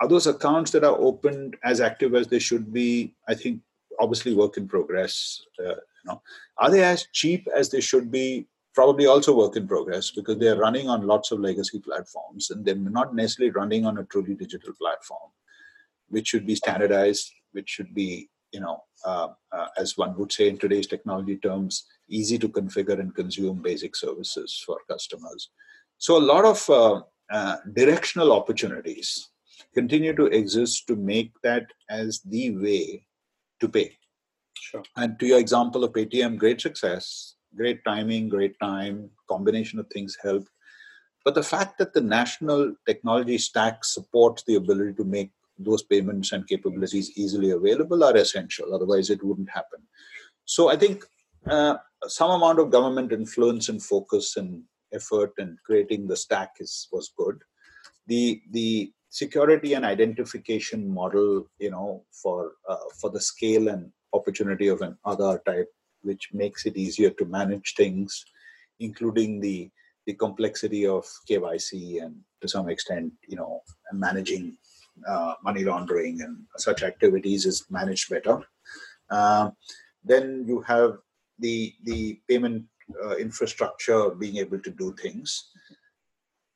are 0.00 0.08
those 0.08 0.26
accounts 0.26 0.70
that 0.72 0.84
are 0.84 0.96
opened 0.96 1.56
as 1.64 1.80
active 1.80 2.14
as 2.14 2.28
they 2.28 2.38
should 2.38 2.72
be? 2.72 3.14
I 3.28 3.34
think 3.34 3.60
obviously 4.00 4.34
work 4.34 4.56
in 4.56 4.68
progress. 4.68 5.40
Uh, 5.58 5.74
you 5.74 6.06
know, 6.06 6.22
are 6.58 6.70
they 6.70 6.82
as 6.82 7.06
cheap 7.12 7.46
as 7.54 7.70
they 7.70 7.80
should 7.80 8.10
be? 8.10 8.46
Probably 8.74 9.06
also 9.06 9.36
work 9.36 9.56
in 9.56 9.68
progress 9.68 10.10
because 10.10 10.38
they 10.38 10.48
are 10.48 10.58
running 10.58 10.88
on 10.88 11.06
lots 11.06 11.30
of 11.30 11.38
legacy 11.38 11.78
platforms 11.78 12.50
and 12.50 12.64
they're 12.64 12.74
not 12.74 13.14
necessarily 13.14 13.52
running 13.52 13.86
on 13.86 13.98
a 13.98 14.04
truly 14.04 14.34
digital 14.34 14.74
platform, 14.74 15.30
which 16.08 16.26
should 16.26 16.44
be 16.44 16.56
standardized, 16.56 17.30
which 17.52 17.70
should 17.70 17.94
be 17.94 18.28
you 18.54 18.60
know, 18.60 18.78
uh, 19.04 19.28
uh, 19.52 19.66
as 19.76 19.98
one 19.98 20.16
would 20.16 20.32
say 20.32 20.48
in 20.48 20.56
today's 20.56 20.86
technology 20.86 21.36
terms, 21.36 21.84
easy 22.08 22.38
to 22.38 22.48
configure 22.48 23.00
and 23.00 23.14
consume 23.14 23.60
basic 23.60 23.96
services 23.96 24.62
for 24.64 24.78
customers. 24.88 25.50
So 25.98 26.16
a 26.16 26.28
lot 26.32 26.44
of 26.44 26.70
uh, 26.70 27.02
uh, 27.30 27.56
directional 27.74 28.32
opportunities 28.32 29.28
continue 29.74 30.14
to 30.14 30.26
exist 30.26 30.86
to 30.86 30.96
make 30.96 31.32
that 31.42 31.66
as 31.90 32.20
the 32.20 32.56
way 32.56 33.04
to 33.60 33.68
pay. 33.68 33.96
Sure. 34.56 34.84
And 34.96 35.18
to 35.18 35.26
your 35.26 35.40
example 35.40 35.82
of 35.84 35.92
Paytm, 35.92 36.38
great 36.38 36.60
success, 36.60 37.34
great 37.56 37.84
timing, 37.84 38.28
great 38.28 38.58
time, 38.60 39.10
combination 39.28 39.78
of 39.80 39.88
things 39.88 40.16
helped. 40.22 40.48
But 41.24 41.34
the 41.34 41.42
fact 41.42 41.78
that 41.78 41.92
the 41.94 42.02
national 42.02 42.74
technology 42.86 43.38
stack 43.38 43.84
supports 43.84 44.44
the 44.44 44.56
ability 44.56 44.94
to 44.94 45.04
make 45.04 45.30
those 45.58 45.82
payments 45.82 46.32
and 46.32 46.46
capabilities 46.48 47.16
easily 47.16 47.50
available 47.50 48.02
are 48.04 48.16
essential. 48.16 48.74
Otherwise, 48.74 49.10
it 49.10 49.22
wouldn't 49.22 49.50
happen. 49.50 49.80
So 50.44 50.68
I 50.68 50.76
think 50.76 51.04
uh, 51.46 51.76
some 52.06 52.30
amount 52.30 52.58
of 52.58 52.70
government 52.70 53.12
influence 53.12 53.68
and 53.68 53.82
focus 53.82 54.36
and 54.36 54.62
effort 54.92 55.32
and 55.38 55.58
creating 55.64 56.06
the 56.06 56.16
stack 56.16 56.50
is 56.60 56.88
was 56.92 57.12
good. 57.16 57.40
The 58.06 58.40
the 58.50 58.92
security 59.10 59.74
and 59.74 59.84
identification 59.84 60.92
model, 60.92 61.48
you 61.58 61.70
know, 61.70 62.04
for 62.22 62.52
uh, 62.68 62.88
for 63.00 63.10
the 63.10 63.20
scale 63.20 63.68
and 63.68 63.90
opportunity 64.12 64.68
of 64.68 64.80
an 64.82 64.96
Aadhaar 65.06 65.44
type, 65.44 65.70
which 66.02 66.30
makes 66.32 66.66
it 66.66 66.76
easier 66.76 67.10
to 67.10 67.24
manage 67.24 67.74
things, 67.76 68.24
including 68.80 69.40
the 69.40 69.70
the 70.06 70.14
complexity 70.14 70.86
of 70.86 71.04
KYC 71.30 72.02
and 72.02 72.16
to 72.42 72.48
some 72.48 72.68
extent, 72.68 73.12
you 73.26 73.36
know, 73.36 73.62
managing 73.92 74.56
uh, 75.08 75.34
money 75.42 75.64
laundering 75.64 76.22
and 76.22 76.38
such 76.56 76.82
activities 76.82 77.46
is 77.46 77.66
managed 77.70 78.10
better. 78.10 78.40
Uh, 79.10 79.50
then 80.04 80.44
you 80.46 80.60
have 80.62 80.98
the 81.38 81.74
the 81.84 82.20
payment 82.28 82.64
uh, 83.04 83.16
infrastructure 83.16 84.10
being 84.10 84.36
able 84.36 84.58
to 84.58 84.70
do 84.70 84.94
things. 85.00 85.50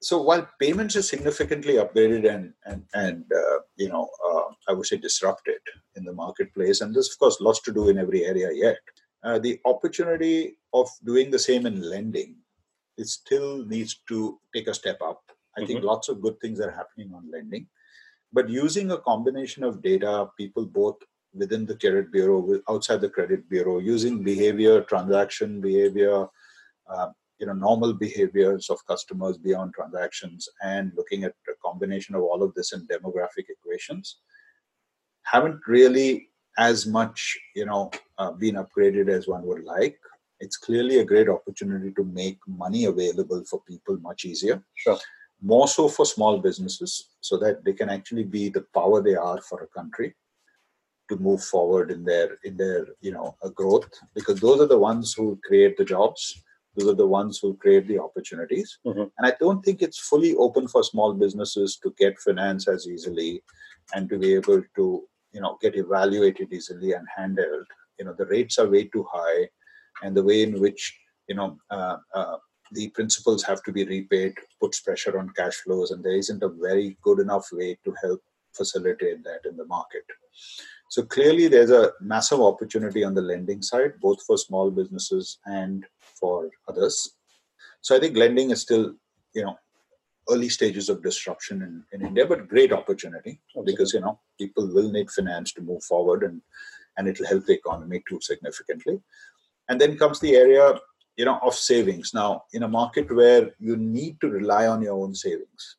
So 0.01 0.23
while 0.23 0.49
payments 0.61 0.95
is 0.95 1.09
significantly 1.09 1.75
upgraded 1.75 2.29
and 2.33 2.53
and 2.65 2.85
and 2.95 3.25
uh, 3.33 3.59
you 3.77 3.89
know 3.89 4.09
uh, 4.27 4.53
I 4.69 4.73
would 4.73 4.87
say 4.87 4.97
disrupted 4.97 5.61
in 5.97 6.05
the 6.05 6.13
marketplace, 6.13 6.81
and 6.81 6.95
there's 6.95 7.11
of 7.11 7.19
course 7.19 7.41
lots 7.41 7.61
to 7.63 7.73
do 7.73 7.89
in 7.89 7.99
every 7.99 8.25
area 8.25 8.51
yet. 8.53 8.79
Uh, 9.25 9.39
the 9.39 9.59
opportunity 9.65 10.59
of 10.73 10.89
doing 11.05 11.31
the 11.31 11.39
same 11.39 11.67
in 11.67 11.83
lending, 11.83 12.37
it 12.97 13.09
still 13.09 13.67
needs 13.67 14.01
to 14.07 14.39
take 14.55 14.69
a 14.69 14.75
step 14.75 15.03
up. 15.03 15.23
I 15.57 15.61
mm-hmm. 15.61 15.67
think 15.67 15.85
lots 15.85 16.09
of 16.09 16.23
good 16.23 16.39
things 16.41 16.61
are 16.61 16.71
happening 16.71 17.13
on 17.13 17.29
lending 17.29 17.67
but 18.33 18.49
using 18.49 18.91
a 18.91 18.99
combination 18.99 19.65
of 19.65 19.83
data, 19.83 20.29
people 20.37 20.67
both 20.67 20.97
within 21.35 21.67
the 21.67 21.77
credit 21.77 22.13
bureau, 22.13 22.61
outside 22.69 23.01
the 23.01 23.09
credit 23.09 23.49
bureau, 23.49 23.79
using 23.79 24.23
behavior, 24.23 24.81
transaction 24.83 25.61
behavior, 25.61 26.27
uh, 26.89 27.09
you 27.39 27.47
know, 27.47 27.53
normal 27.53 27.93
behaviors 27.93 28.69
of 28.71 28.85
customers 28.87 29.39
beyond 29.39 29.73
transactions, 29.75 30.49
and 30.63 30.93
looking 30.97 31.25
at 31.25 31.35
a 31.49 31.53
combination 31.65 32.15
of 32.15 32.23
all 32.23 32.43
of 32.43 32.53
this 32.55 32.73
in 32.73 32.87
demographic 32.87 33.47
equations, 33.49 34.19
haven't 35.23 35.61
really 35.67 36.29
as 36.59 36.87
much, 36.87 37.39
you 37.55 37.67
know, 37.67 37.91
uh, 38.19 38.33
been 38.33 38.57
upgraded 38.57 39.09
as 39.09 39.29
one 39.29 39.47
would 39.47 39.65
like. 39.65 39.97
It's 40.41 40.57
clearly 40.57 40.99
a 40.99 41.05
great 41.05 41.29
opportunity 41.29 41.93
to 41.93 42.05
make 42.05 42.39
money 42.49 42.87
available 42.87 43.45
for 43.49 43.61
people 43.63 43.99
much 43.99 44.25
easier. 44.25 44.63
Sure 44.75 44.99
more 45.41 45.69
so 45.69 45.89
for 45.89 46.05
small 46.05 46.39
businesses 46.39 47.11
so 47.21 47.37
that 47.39 47.65
they 47.65 47.73
can 47.73 47.89
actually 47.89 48.25
be 48.25 48.49
the 48.49 48.65
power 48.75 49.01
they 49.01 49.15
are 49.15 49.41
for 49.43 49.63
a 49.63 49.67
country 49.69 50.15
to 51.09 51.17
move 51.17 51.43
forward 51.43 51.91
in 51.91 52.05
their 52.05 52.39
in 52.45 52.57
their 52.57 52.87
you 53.01 53.13
know 53.13 53.37
growth. 53.55 53.89
Because 54.15 54.41
those 54.41 54.61
are 54.61 54.67
the 54.67 54.79
ones 54.79 55.15
who 55.15 55.39
create 55.47 55.77
the 55.77 55.85
jobs. 55.85 56.43
Those 56.77 56.91
are 56.91 56.97
the 56.97 57.07
ones 57.07 57.39
who 57.39 57.57
create 57.57 57.89
the 57.89 57.99
opportunities. 57.99 58.79
Mm-hmm. 58.87 59.07
and 59.17 59.27
i 59.27 59.33
don't 59.41 59.65
think 59.65 59.83
it's 59.83 59.99
fully 59.99 60.35
open 60.37 60.69
for 60.69 60.83
small 60.85 61.15
businesses 61.15 61.79
to 61.83 61.95
get 61.99 62.21
finance 62.21 62.69
as 62.69 62.87
easily 62.87 63.43
and 63.95 64.09
to 64.11 64.19
be 64.19 64.35
able 64.35 64.63
to 64.77 64.85
you 65.33 65.41
know 65.41 65.57
get 65.63 65.77
evaluated 65.77 66.53
easily 66.53 66.93
and 66.93 67.07
handled. 67.17 67.67
You 67.99 68.05
know 68.05 68.15
the 68.19 68.27
rates 68.27 68.59
are 68.59 68.69
way 68.69 68.85
too 68.85 69.07
high. 69.13 69.49
And 70.03 70.17
the 70.17 70.23
way 70.23 70.43
in 70.43 70.61
which 70.61 70.83
you 71.29 71.35
know 71.35 71.59
uh, 71.71 71.97
uh, 72.15 72.37
the 72.73 72.89
principals 72.91 73.43
have 73.45 73.63
to 73.63 73.73
be 73.73 73.85
repaid 73.85 74.35
puts 74.61 74.81
pressure 74.81 75.19
on 75.19 75.31
cash 75.37 75.57
flows 75.57 75.91
and 75.91 76.03
there 76.05 76.17
isn't 76.17 76.43
a 76.43 76.49
very 76.49 76.97
good 77.03 77.19
enough 77.19 77.49
way 77.53 77.79
to 77.85 77.95
help 78.03 78.23
facilitate 78.53 79.23
that 79.25 79.41
in 79.49 79.57
the 79.57 79.67
market. 79.67 80.05
So 80.91 81.03
clearly 81.03 81.49
there's 81.49 81.71
a 81.71 81.93
massive 82.01 82.41
opportunity 82.41 83.05
on 83.05 83.15
the 83.15 83.23
lending 83.23 83.63
side 83.63 83.93
both 84.01 84.23
for 84.23 84.39
small 84.39 84.71
businesses 84.71 85.39
and 85.47 85.87
for 86.19 86.51
others. 86.69 87.17
So 87.81 87.97
i 87.97 88.01
think 88.01 88.17
lending 88.17 88.51
is 88.51 88.61
still 88.61 88.95
you 89.35 89.43
know 89.43 89.59
early 90.31 90.49
stages 90.49 90.89
of 90.89 91.03
disruption 91.03 91.63
in, 91.63 91.85
in 91.93 92.07
india 92.07 92.27
but 92.27 92.49
great 92.49 92.73
opportunity 92.73 93.41
because 93.65 93.95
you 93.95 94.01
know 94.01 94.19
people 94.39 94.67
will 94.75 94.91
need 94.91 95.11
finance 95.11 95.53
to 95.53 95.63
move 95.63 95.83
forward 95.85 96.23
and 96.23 96.43
and 96.99 97.09
it'll 97.09 97.27
help 97.27 97.47
the 97.47 97.55
economy 97.55 98.03
too 98.07 98.19
significantly. 98.21 99.01
And 99.69 99.81
then 99.81 99.97
comes 99.97 100.21
the 100.21 100.35
area 100.35 100.75
you 101.19 101.27
know 101.27 101.39
of 101.43 101.55
savings. 101.55 102.15
Now 102.15 102.45
in 102.53 102.63
a 102.63 102.69
market 102.69 103.15
where 103.15 103.51
you 103.59 103.77
need 103.77 104.21
to 104.23 104.31
rely 104.31 104.67
on 104.67 104.81
your 104.83 104.95
own 105.03 105.15
savings 105.15 105.77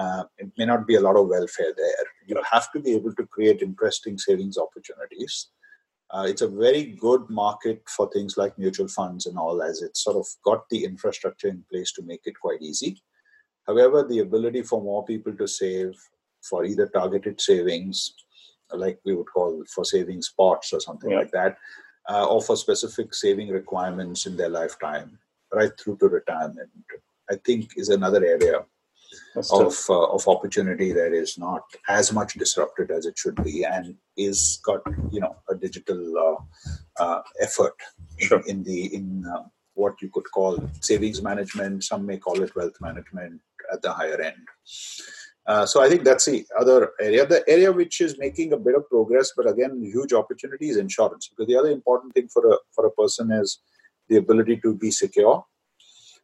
uh, 0.00 0.24
it 0.38 0.50
may 0.56 0.64
not 0.64 0.86
be 0.86 0.94
a 0.94 1.00
lot 1.00 1.16
of 1.16 1.28
welfare 1.28 1.74
there. 1.76 2.06
You 2.26 2.40
have 2.50 2.72
to 2.72 2.80
be 2.80 2.92
able 2.94 3.14
to 3.14 3.26
create 3.26 3.60
interesting 3.60 4.16
savings 4.16 4.56
opportunities. 4.56 5.48
Uh, 6.10 6.24
it's 6.26 6.40
a 6.40 6.48
very 6.48 6.96
good 6.98 7.28
market 7.28 7.82
for 7.86 8.10
things 8.10 8.36
like 8.38 8.58
mutual 8.58 8.88
funds 8.88 9.26
and 9.26 9.38
all 9.38 9.62
as 9.62 9.82
it's 9.82 10.02
sort 10.02 10.16
of 10.16 10.26
got 10.44 10.68
the 10.70 10.84
infrastructure 10.84 11.48
in 11.48 11.64
place 11.70 11.92
to 11.92 12.02
make 12.02 12.22
it 12.24 12.34
quite 12.40 12.62
easy. 12.62 13.02
However 13.66 14.02
the 14.02 14.20
ability 14.20 14.62
for 14.62 14.82
more 14.82 15.04
people 15.04 15.34
to 15.36 15.46
save 15.46 15.94
for 16.42 16.64
either 16.64 16.86
targeted 16.86 17.40
savings 17.40 18.14
like 18.72 18.98
we 19.04 19.14
would 19.14 19.26
call 19.32 19.62
for 19.72 19.84
saving 19.84 20.22
spots 20.22 20.72
or 20.72 20.80
something 20.80 21.10
yeah. 21.10 21.18
like 21.18 21.30
that 21.32 21.58
uh, 22.08 22.26
or 22.26 22.42
for 22.42 22.56
specific 22.56 23.14
saving 23.14 23.48
requirements 23.48 24.26
in 24.26 24.36
their 24.36 24.48
lifetime, 24.48 25.18
right 25.52 25.72
through 25.78 25.96
to 25.98 26.08
retirement, 26.08 26.70
I 27.30 27.36
think 27.44 27.72
is 27.76 27.88
another 27.88 28.24
area 28.24 28.64
of 29.50 29.76
uh, 29.88 30.06
of 30.06 30.26
opportunity 30.28 30.92
that 30.92 31.12
is 31.12 31.38
not 31.38 31.62
as 31.88 32.12
much 32.12 32.34
disrupted 32.34 32.90
as 32.90 33.06
it 33.06 33.18
should 33.18 33.42
be, 33.42 33.64
and 33.64 33.96
is 34.16 34.60
got 34.64 34.80
you 35.10 35.20
know 35.20 35.36
a 35.48 35.54
digital 35.54 36.38
uh, 36.98 37.02
uh 37.02 37.22
effort 37.40 37.74
sure. 38.18 38.40
in, 38.46 38.58
in, 38.58 38.62
the 38.64 38.94
in 38.94 39.24
uh, 39.26 39.42
what 39.74 39.94
you 40.02 40.10
could 40.10 40.30
call 40.32 40.58
savings 40.80 41.22
management. 41.22 41.84
Some 41.84 42.06
may 42.06 42.18
call 42.18 42.42
it 42.42 42.54
wealth 42.54 42.80
management 42.80 43.40
at 43.72 43.82
the 43.82 43.92
higher 43.92 44.20
end. 44.20 44.46
Uh, 45.46 45.66
so 45.66 45.82
I 45.82 45.88
think 45.88 46.04
that's 46.04 46.26
the 46.26 46.44
other 46.58 46.92
area. 47.00 47.26
The 47.26 47.42
area 47.48 47.72
which 47.72 48.00
is 48.00 48.18
making 48.18 48.52
a 48.52 48.58
bit 48.58 48.74
of 48.74 48.88
progress, 48.88 49.32
but 49.36 49.48
again, 49.48 49.82
huge 49.82 50.12
opportunity 50.12 50.68
is 50.68 50.76
insurance. 50.76 51.28
Because 51.28 51.48
the 51.48 51.56
other 51.56 51.70
important 51.70 52.14
thing 52.14 52.28
for 52.28 52.46
a 52.52 52.56
for 52.74 52.86
a 52.86 52.90
person 52.92 53.32
is 53.32 53.58
the 54.08 54.16
ability 54.16 54.58
to 54.58 54.74
be 54.74 54.90
secure 54.90 55.44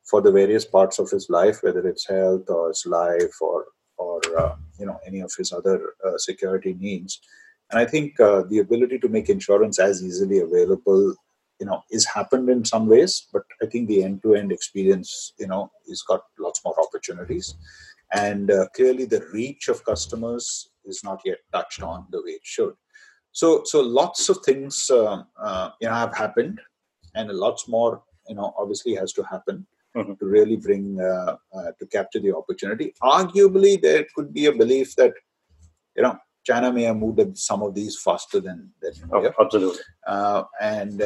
for 0.05 0.21
the 0.21 0.31
various 0.31 0.65
parts 0.65 0.99
of 0.99 1.11
his 1.11 1.29
life, 1.31 1.63
whether 1.63 1.87
it's 1.89 2.07
health 2.07 2.49
or 2.49 2.69
his 2.69 2.85
life 2.87 3.35
or 3.41 3.67
or 3.99 4.21
uh, 4.39 4.55
you 4.79 4.87
know 4.87 4.99
any 5.07 5.21
of 5.21 5.33
his 5.37 5.53
other 5.53 5.95
uh, 6.07 6.19
security 6.19 6.75
needs. 6.75 7.21
And 7.71 7.81
I 7.81 7.87
think 7.87 8.21
uh, 8.21 8.43
the 8.49 8.59
ability 8.59 8.99
to 9.01 9.09
make 9.09 9.29
insurance 9.29 9.81
as 9.81 10.05
easily 10.05 10.39
available, 10.39 11.15
you 11.59 11.67
know, 11.67 11.83
is 11.91 12.05
happened 12.05 12.49
in 12.49 12.65
some 12.65 12.87
ways. 12.87 13.27
But 13.33 13.43
I 13.61 13.67
think 13.67 13.89
the 13.89 14.05
end-to-end 14.05 14.53
experience, 14.53 15.33
you 15.37 15.49
know, 15.49 15.73
is 15.89 16.05
got 16.07 16.21
lots 16.39 16.61
more 16.65 16.77
opportunities 16.81 17.57
and 18.12 18.51
uh, 18.51 18.66
clearly 18.75 19.05
the 19.05 19.25
reach 19.33 19.69
of 19.69 19.85
customers 19.85 20.71
is 20.85 21.03
not 21.03 21.21
yet 21.25 21.38
touched 21.53 21.83
on 21.83 22.07
the 22.11 22.23
way 22.23 22.33
it 22.33 22.45
should. 22.45 22.75
So, 23.33 23.62
so 23.64 23.81
lots 23.81 24.29
of 24.29 24.38
things 24.45 24.90
uh, 24.90 25.23
uh, 25.38 25.71
you 25.81 25.88
know 25.88 25.95
have 25.95 26.16
happened, 26.16 26.61
and 27.14 27.31
lots 27.31 27.69
more 27.69 28.03
you 28.29 28.35
know 28.35 28.55
obviously 28.59 28.95
has 28.95 29.12
to 29.14 29.23
happen 29.25 29.66
mm-hmm. 29.97 30.14
to 30.14 30.25
really 30.25 30.57
bring 30.57 30.99
uh, 31.01 31.37
uh, 31.55 31.73
to 31.79 31.87
capture 31.87 32.21
the 32.21 32.35
opportunity. 32.35 32.95
Arguably, 33.03 33.81
there 33.81 34.07
could 34.14 34.33
be 34.33 34.47
a 34.47 34.53
belief 34.53 34.97
that 34.97 35.12
you 35.97 36.03
know 36.03 36.16
China 36.45 36.73
may 36.73 36.85
have 36.85 36.97
moved 36.97 37.37
some 37.37 37.62
of 37.62 37.75
these 37.75 38.01
faster 38.01 38.40
than 38.40 38.71
than 38.81 38.92
India. 38.95 39.35
Oh, 39.38 39.45
absolutely. 39.45 39.83
Uh, 40.07 40.45
and 40.61 41.03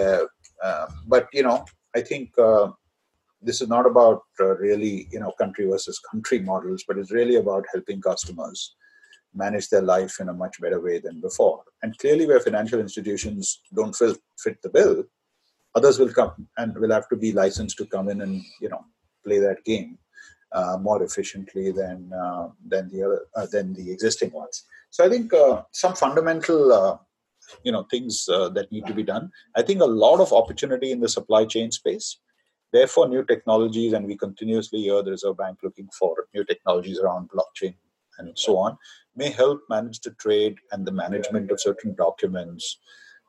but 1.09 1.27
you 1.33 1.43
know, 1.43 1.65
I 1.97 2.03
think 2.03 2.33
this 3.43 3.61
is 3.61 3.69
not 3.69 3.87
about 3.87 4.23
uh, 4.41 4.57
really 4.57 5.09
you 5.11 5.21
know 5.21 5.33
country 5.39 5.67
versus 5.67 5.99
country 6.11 6.41
models 6.41 6.85
but 6.87 6.99
it's 6.99 7.13
really 7.13 7.37
about 7.37 7.65
helping 7.73 8.01
customers 8.01 8.75
manage 9.35 9.69
their 9.69 9.83
life 9.83 10.19
in 10.21 10.29
a 10.29 10.35
much 10.35 10.61
better 10.61 10.81
way 10.81 10.99
than 10.99 11.21
before. 11.21 11.63
And 11.85 11.97
clearly 11.99 12.27
where 12.27 12.41
financial 12.41 12.81
institutions 12.81 13.61
don't 13.73 13.95
fit, 13.95 14.19
fit 14.37 14.61
the 14.63 14.69
bill 14.69 15.05
others 15.75 15.99
will 15.99 16.13
come 16.13 16.49
and 16.59 16.77
will 16.77 16.91
have 16.91 17.09
to 17.09 17.17
be 17.17 17.33
licensed 17.33 17.77
to 17.79 17.87
come 17.87 18.09
in 18.09 18.23
and 18.23 18.43
you 18.61 18.69
know 18.69 18.85
play 19.25 19.39
that 19.39 19.65
game 19.65 19.99
uh, 20.53 20.77
more 20.81 21.03
efficiently 21.03 21.71
than 21.71 22.13
uh, 22.13 22.49
than 22.67 22.89
the 22.91 23.03
other 23.03 23.27
uh, 23.37 23.47
than 23.47 23.73
the 23.75 23.91
existing 23.91 24.33
ones. 24.33 24.65
So 24.91 25.05
i 25.05 25.09
think 25.09 25.33
uh, 25.33 25.63
some 25.71 25.95
fundamental 25.95 26.73
uh, 26.73 26.97
you 27.65 27.73
know 27.73 27.85
things 27.91 28.27
that 28.27 28.69
need 28.71 28.87
to 28.87 28.95
be 28.95 29.03
done. 29.03 29.31
I 29.57 29.63
think 29.63 29.81
a 29.81 29.95
lot 30.07 30.21
of 30.21 30.33
opportunity 30.33 30.93
in 30.93 31.01
the 31.01 31.09
supply 31.09 31.45
chain 31.45 31.71
space 31.71 32.19
Therefore, 32.73 33.09
new 33.09 33.25
technologies, 33.25 33.93
and 33.93 34.07
we 34.07 34.17
continuously 34.17 34.81
hear 34.83 35.03
the 35.03 35.11
Reserve 35.11 35.37
Bank 35.39 35.59
looking 35.63 35.89
for 35.99 36.15
new 36.35 36.45
technologies 36.45 37.01
around 37.01 37.31
blockchain 37.31 37.75
and 38.19 38.39
so 38.39 38.59
on, 38.59 38.77
may 39.17 39.31
help 39.31 39.61
manage 39.69 40.01
the 40.01 40.11
trade 40.13 40.57
and 40.73 40.87
the 40.87 40.93
management 40.93 41.51
of 41.51 41.61
certain 41.61 41.95
documents 41.95 42.79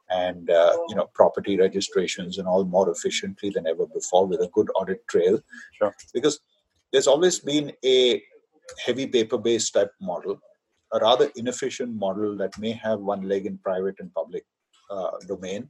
and 0.09 0.49
uh, 0.49 0.77
you 0.89 0.95
know 0.95 1.09
property 1.13 1.57
registrations 1.57 2.37
and 2.37 2.47
all 2.47 2.65
more 2.65 2.89
efficiently 2.89 3.49
than 3.49 3.65
ever 3.65 3.85
before 3.87 4.27
with 4.27 4.41
a 4.41 4.49
good 4.53 4.69
audit 4.75 5.07
trail. 5.07 5.39
Sure. 5.77 5.95
Because 6.13 6.39
there's 6.91 7.07
always 7.07 7.39
been 7.39 7.71
a 7.85 8.21
heavy 8.85 9.07
paper-based 9.07 9.73
type 9.73 9.93
model, 10.01 10.39
a 10.91 10.99
rather 10.99 11.31
inefficient 11.35 11.95
model 11.95 12.35
that 12.37 12.57
may 12.59 12.71
have 12.71 12.99
one 12.99 13.21
leg 13.21 13.45
in 13.45 13.57
private 13.57 13.95
and 13.99 14.13
public 14.13 14.45
uh, 14.89 15.11
domain 15.27 15.69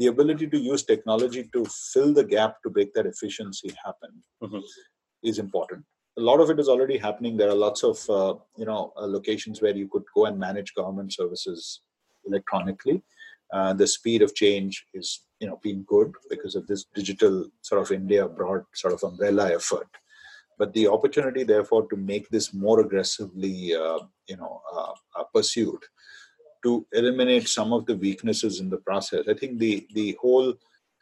the 0.00 0.06
ability 0.06 0.46
to 0.48 0.58
use 0.58 0.82
technology 0.82 1.48
to 1.52 1.64
fill 1.92 2.14
the 2.14 2.24
gap 2.24 2.56
to 2.62 2.72
make 2.74 2.92
that 2.94 3.06
efficiency 3.06 3.70
happen 3.84 4.10
mm-hmm. 4.42 4.60
is 5.22 5.38
important. 5.38 5.84
A 6.16 6.22
lot 6.22 6.40
of 6.40 6.48
it 6.48 6.58
is 6.58 6.70
already 6.70 6.96
happening. 6.96 7.36
There 7.36 7.50
are 7.50 7.62
lots 7.66 7.84
of 7.84 7.98
uh, 8.08 8.34
you 8.56 8.64
know 8.64 8.92
uh, 8.96 9.06
locations 9.06 9.60
where 9.60 9.76
you 9.76 9.88
could 9.88 10.04
go 10.14 10.24
and 10.24 10.38
manage 10.38 10.74
government 10.74 11.12
services 11.12 11.82
electronically. 12.26 13.02
Uh, 13.52 13.74
the 13.74 13.86
speed 13.86 14.22
of 14.22 14.34
change 14.34 14.86
is 14.94 15.20
you 15.38 15.46
know 15.46 15.60
being 15.62 15.84
good 15.86 16.12
because 16.30 16.54
of 16.54 16.66
this 16.66 16.84
digital 16.94 17.34
sort 17.62 17.80
of 17.82 17.92
india 17.92 18.26
broad 18.28 18.64
sort 18.74 18.94
of 18.94 19.02
umbrella 19.02 19.52
effort. 19.52 19.88
But 20.58 20.72
the 20.72 20.88
opportunity 20.88 21.42
therefore 21.42 21.88
to 21.88 21.96
make 21.96 22.28
this 22.28 22.52
more 22.54 22.80
aggressively 22.80 23.74
uh, 23.74 24.00
you 24.28 24.38
know 24.38 24.62
uh, 24.74 24.94
uh, 25.16 25.24
pursued 25.34 25.82
to 26.62 26.86
eliminate 26.92 27.48
some 27.48 27.72
of 27.72 27.86
the 27.86 27.96
weaknesses 27.96 28.60
in 28.60 28.70
the 28.70 28.78
process. 28.78 29.26
I 29.28 29.34
think 29.34 29.58
the 29.58 29.86
the 29.94 30.16
whole 30.20 30.54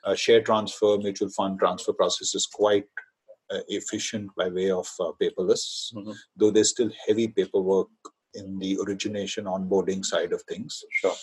uh, 0.05 0.14
share 0.14 0.42
transfer, 0.42 0.97
mutual 0.99 1.31
fund 1.31 1.59
transfer 1.59 1.92
process 1.92 2.35
is 2.35 2.47
quite 2.47 2.87
uh, 3.51 3.61
efficient 3.68 4.31
by 4.37 4.49
way 4.49 4.71
of 4.71 4.88
uh, 5.01 5.12
paperless, 5.21 5.92
mm-hmm. 5.94 6.12
though 6.37 6.51
there's 6.51 6.71
still 6.71 6.90
heavy 7.07 7.29
paperwork 7.29 7.88
in 8.35 8.59
the 8.59 8.79
origination 8.87 9.44
onboarding 9.44 10.05
side 10.05 10.33
of 10.33 10.42
things. 10.42 10.83
Sure. 10.92 11.14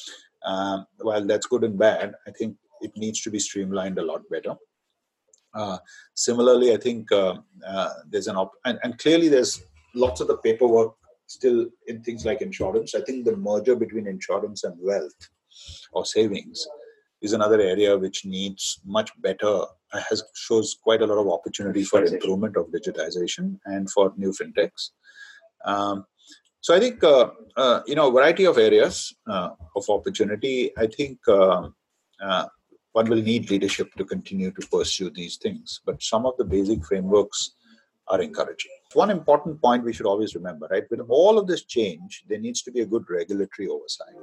Um, 0.45 0.85
while 0.99 1.25
that's 1.25 1.47
good 1.47 1.63
and 1.63 1.77
bad, 1.77 2.13
I 2.27 2.31
think 2.31 2.57
it 2.81 2.91
needs 2.95 3.21
to 3.21 3.31
be 3.31 3.39
streamlined 3.39 3.97
a 3.97 4.03
lot 4.03 4.21
better. 4.29 4.55
Uh, 5.53 5.77
similarly, 6.13 6.73
I 6.73 6.77
think 6.77 7.11
uh, 7.11 7.35
uh, 7.65 7.93
there's 8.09 8.27
an 8.27 8.35
op- 8.35 8.59
and, 8.65 8.77
and 8.83 8.97
clearly 8.97 9.29
there's 9.29 9.63
lots 9.93 10.19
of 10.19 10.27
the 10.27 10.37
paperwork 10.37 10.95
still 11.27 11.67
in 11.87 12.01
things 12.03 12.25
like 12.25 12.41
insurance. 12.41 12.95
I 12.95 13.01
think 13.01 13.25
the 13.25 13.35
merger 13.35 13.75
between 13.75 14.07
insurance 14.07 14.63
and 14.63 14.75
wealth 14.79 15.29
or 15.91 16.05
savings 16.05 16.67
is 17.21 17.33
another 17.33 17.59
area 17.59 17.97
which 17.97 18.25
needs 18.25 18.79
much 18.85 19.09
better 19.21 19.61
has 20.09 20.23
shows 20.35 20.77
quite 20.83 21.01
a 21.01 21.05
lot 21.07 21.19
of 21.21 21.27
opportunity 21.27 21.83
for 21.83 22.03
improvement 22.03 22.57
of 22.57 22.67
digitization 22.67 23.57
and 23.65 23.89
for 23.89 24.13
new 24.17 24.31
fintechs. 24.31 24.89
Um, 25.65 26.05
so 26.61 26.75
I 26.75 26.79
think 26.79 27.03
uh, 27.03 27.29
uh, 27.55 27.81
you 27.87 27.95
know 27.95 28.11
variety 28.11 28.45
of 28.45 28.57
areas 28.57 29.15
uh, 29.27 29.49
of 29.75 29.89
opportunity. 29.89 30.71
I 30.77 30.87
think 30.87 31.19
um, 31.27 31.75
uh, 32.21 32.45
one 32.91 33.09
will 33.09 33.21
need 33.21 33.49
leadership 33.49 33.93
to 33.97 34.05
continue 34.05 34.51
to 34.51 34.67
pursue 34.67 35.09
these 35.09 35.37
things, 35.37 35.81
but 35.85 36.01
some 36.01 36.25
of 36.25 36.37
the 36.37 36.45
basic 36.45 36.83
frameworks 36.85 37.51
are 38.07 38.21
encouraging 38.21 38.71
one 38.95 39.11
important 39.11 39.61
point 39.61 39.83
we 39.83 39.91
should 39.91 40.05
always 40.05 40.35
remember, 40.35 40.67
right? 40.71 40.89
With 40.89 41.01
all 41.09 41.37
of 41.37 41.47
this 41.47 41.63
change, 41.63 42.23
there 42.29 42.39
needs 42.39 42.61
to 42.63 42.71
be 42.71 42.79
a 42.79 42.85
good 42.85 43.03
regulatory 43.09 43.67
oversight. 43.67 44.15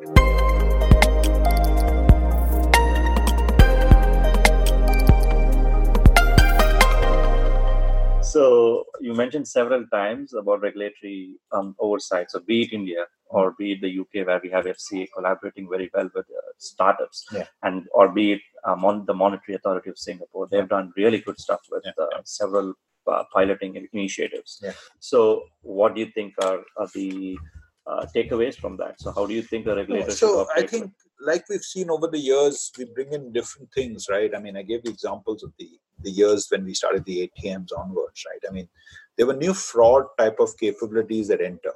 So 8.23 8.87
you 8.99 9.13
mentioned 9.13 9.47
several 9.47 9.87
times 9.89 10.33
about 10.33 10.63
regulatory 10.63 11.37
um, 11.53 11.77
oversight. 11.79 12.31
So 12.31 12.41
be 12.41 12.63
it 12.63 12.73
India 12.73 13.05
or 13.27 13.55
be 13.59 13.73
it 13.73 13.83
the 13.83 14.01
UK, 14.01 14.27
where 14.27 14.41
we 14.43 14.49
have 14.51 14.65
FCA 14.65 15.07
collaborating 15.15 15.69
very 15.69 15.91
well 15.93 16.09
with 16.15 16.25
uh, 16.31 16.53
startups, 16.57 17.27
yeah. 17.31 17.45
and 17.63 17.87
or 17.93 18.09
be 18.09 18.33
it 18.33 18.41
um, 18.65 18.87
on 18.87 19.05
the 19.05 19.13
Monetary 19.13 19.57
Authority 19.57 19.91
of 19.91 19.99
Singapore, 19.99 20.49
they've 20.51 20.69
done 20.69 20.93
really 20.97 21.19
good 21.19 21.39
stuff 21.39 21.61
with 21.71 21.83
yeah. 21.85 21.93
uh, 22.03 22.21
several 22.25 22.75
uh, 23.07 23.25
piloting 23.33 23.89
initiatives. 23.93 24.61
Yeah. 24.63 24.73
So, 25.01 25.45
what 25.63 25.95
do 25.95 26.01
you 26.01 26.11
think 26.15 26.35
are, 26.43 26.61
are 26.77 26.89
the 26.95 27.39
uh, 27.87 28.07
takeaways 28.15 28.57
from 28.57 28.77
that? 28.79 29.01
So, 29.01 29.13
how 29.13 29.27
do 29.27 29.35
you 29.35 29.43
think 29.43 29.67
the 29.67 29.77
regulator? 29.77 30.11
So, 30.11 30.47
I 30.55 30.67
think, 30.67 30.93
like 31.21 31.49
we've 31.49 31.63
seen 31.63 31.91
over 31.91 32.09
the 32.09 32.19
years, 32.19 32.71
we 32.79 32.85
bring 32.85 33.13
in 33.13 33.33
different 33.33 33.73
things, 33.73 34.07
right? 34.11 34.31
I 34.35 34.41
mean, 34.41 34.57
I 34.57 34.63
gave 34.63 34.81
you 34.85 34.91
examples 34.91 35.43
of 35.43 35.53
the 35.59 35.69
the 36.03 36.11
years 36.11 36.49
when 36.51 36.65
we 36.65 36.75
started 36.75 37.05
the 37.05 37.31
ATMs 37.31 37.69
onwards, 37.77 38.25
right? 38.29 38.41
I 38.49 38.53
mean, 38.53 38.69
there 39.17 39.27
were 39.27 39.37
new 39.37 39.55
fraud 39.55 40.05
type 40.19 40.41
of 40.41 40.57
capabilities 40.59 41.29
that 41.29 41.41
enter. 41.41 41.73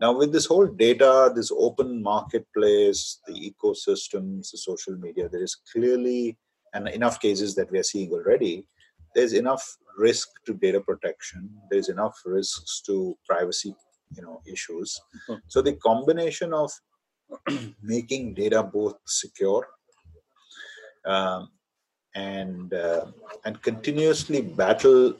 Now, 0.00 0.16
with 0.16 0.32
this 0.32 0.46
whole 0.46 0.66
data, 0.66 1.32
this 1.34 1.50
open 1.56 2.02
marketplace, 2.02 3.20
the 3.26 3.34
ecosystems, 3.34 4.50
the 4.50 4.58
social 4.58 4.96
media, 4.96 5.28
there 5.28 5.42
is 5.42 5.56
clearly, 5.72 6.38
and 6.72 6.88
enough 6.88 7.20
cases 7.20 7.54
that 7.56 7.70
we 7.70 7.78
are 7.78 7.84
seeing 7.84 8.12
already, 8.12 8.64
there's 9.14 9.32
enough 9.32 9.76
risk 9.98 10.28
to 10.46 10.54
data 10.54 10.80
protection. 10.80 11.50
There's 11.70 11.88
enough 11.88 12.16
risks 12.24 12.80
to 12.86 13.16
privacy 13.26 13.74
you 14.16 14.22
know 14.22 14.40
issues. 14.46 15.00
Mm-hmm. 15.28 15.40
so 15.46 15.62
the 15.62 15.74
combination 15.74 16.52
of 16.52 16.70
making 17.82 18.34
data 18.34 18.62
both 18.62 18.96
secure 19.06 19.66
um, 21.06 21.50
and 22.14 22.72
uh, 22.72 23.06
and 23.44 23.60
continuously 23.62 24.40
battle 24.42 25.14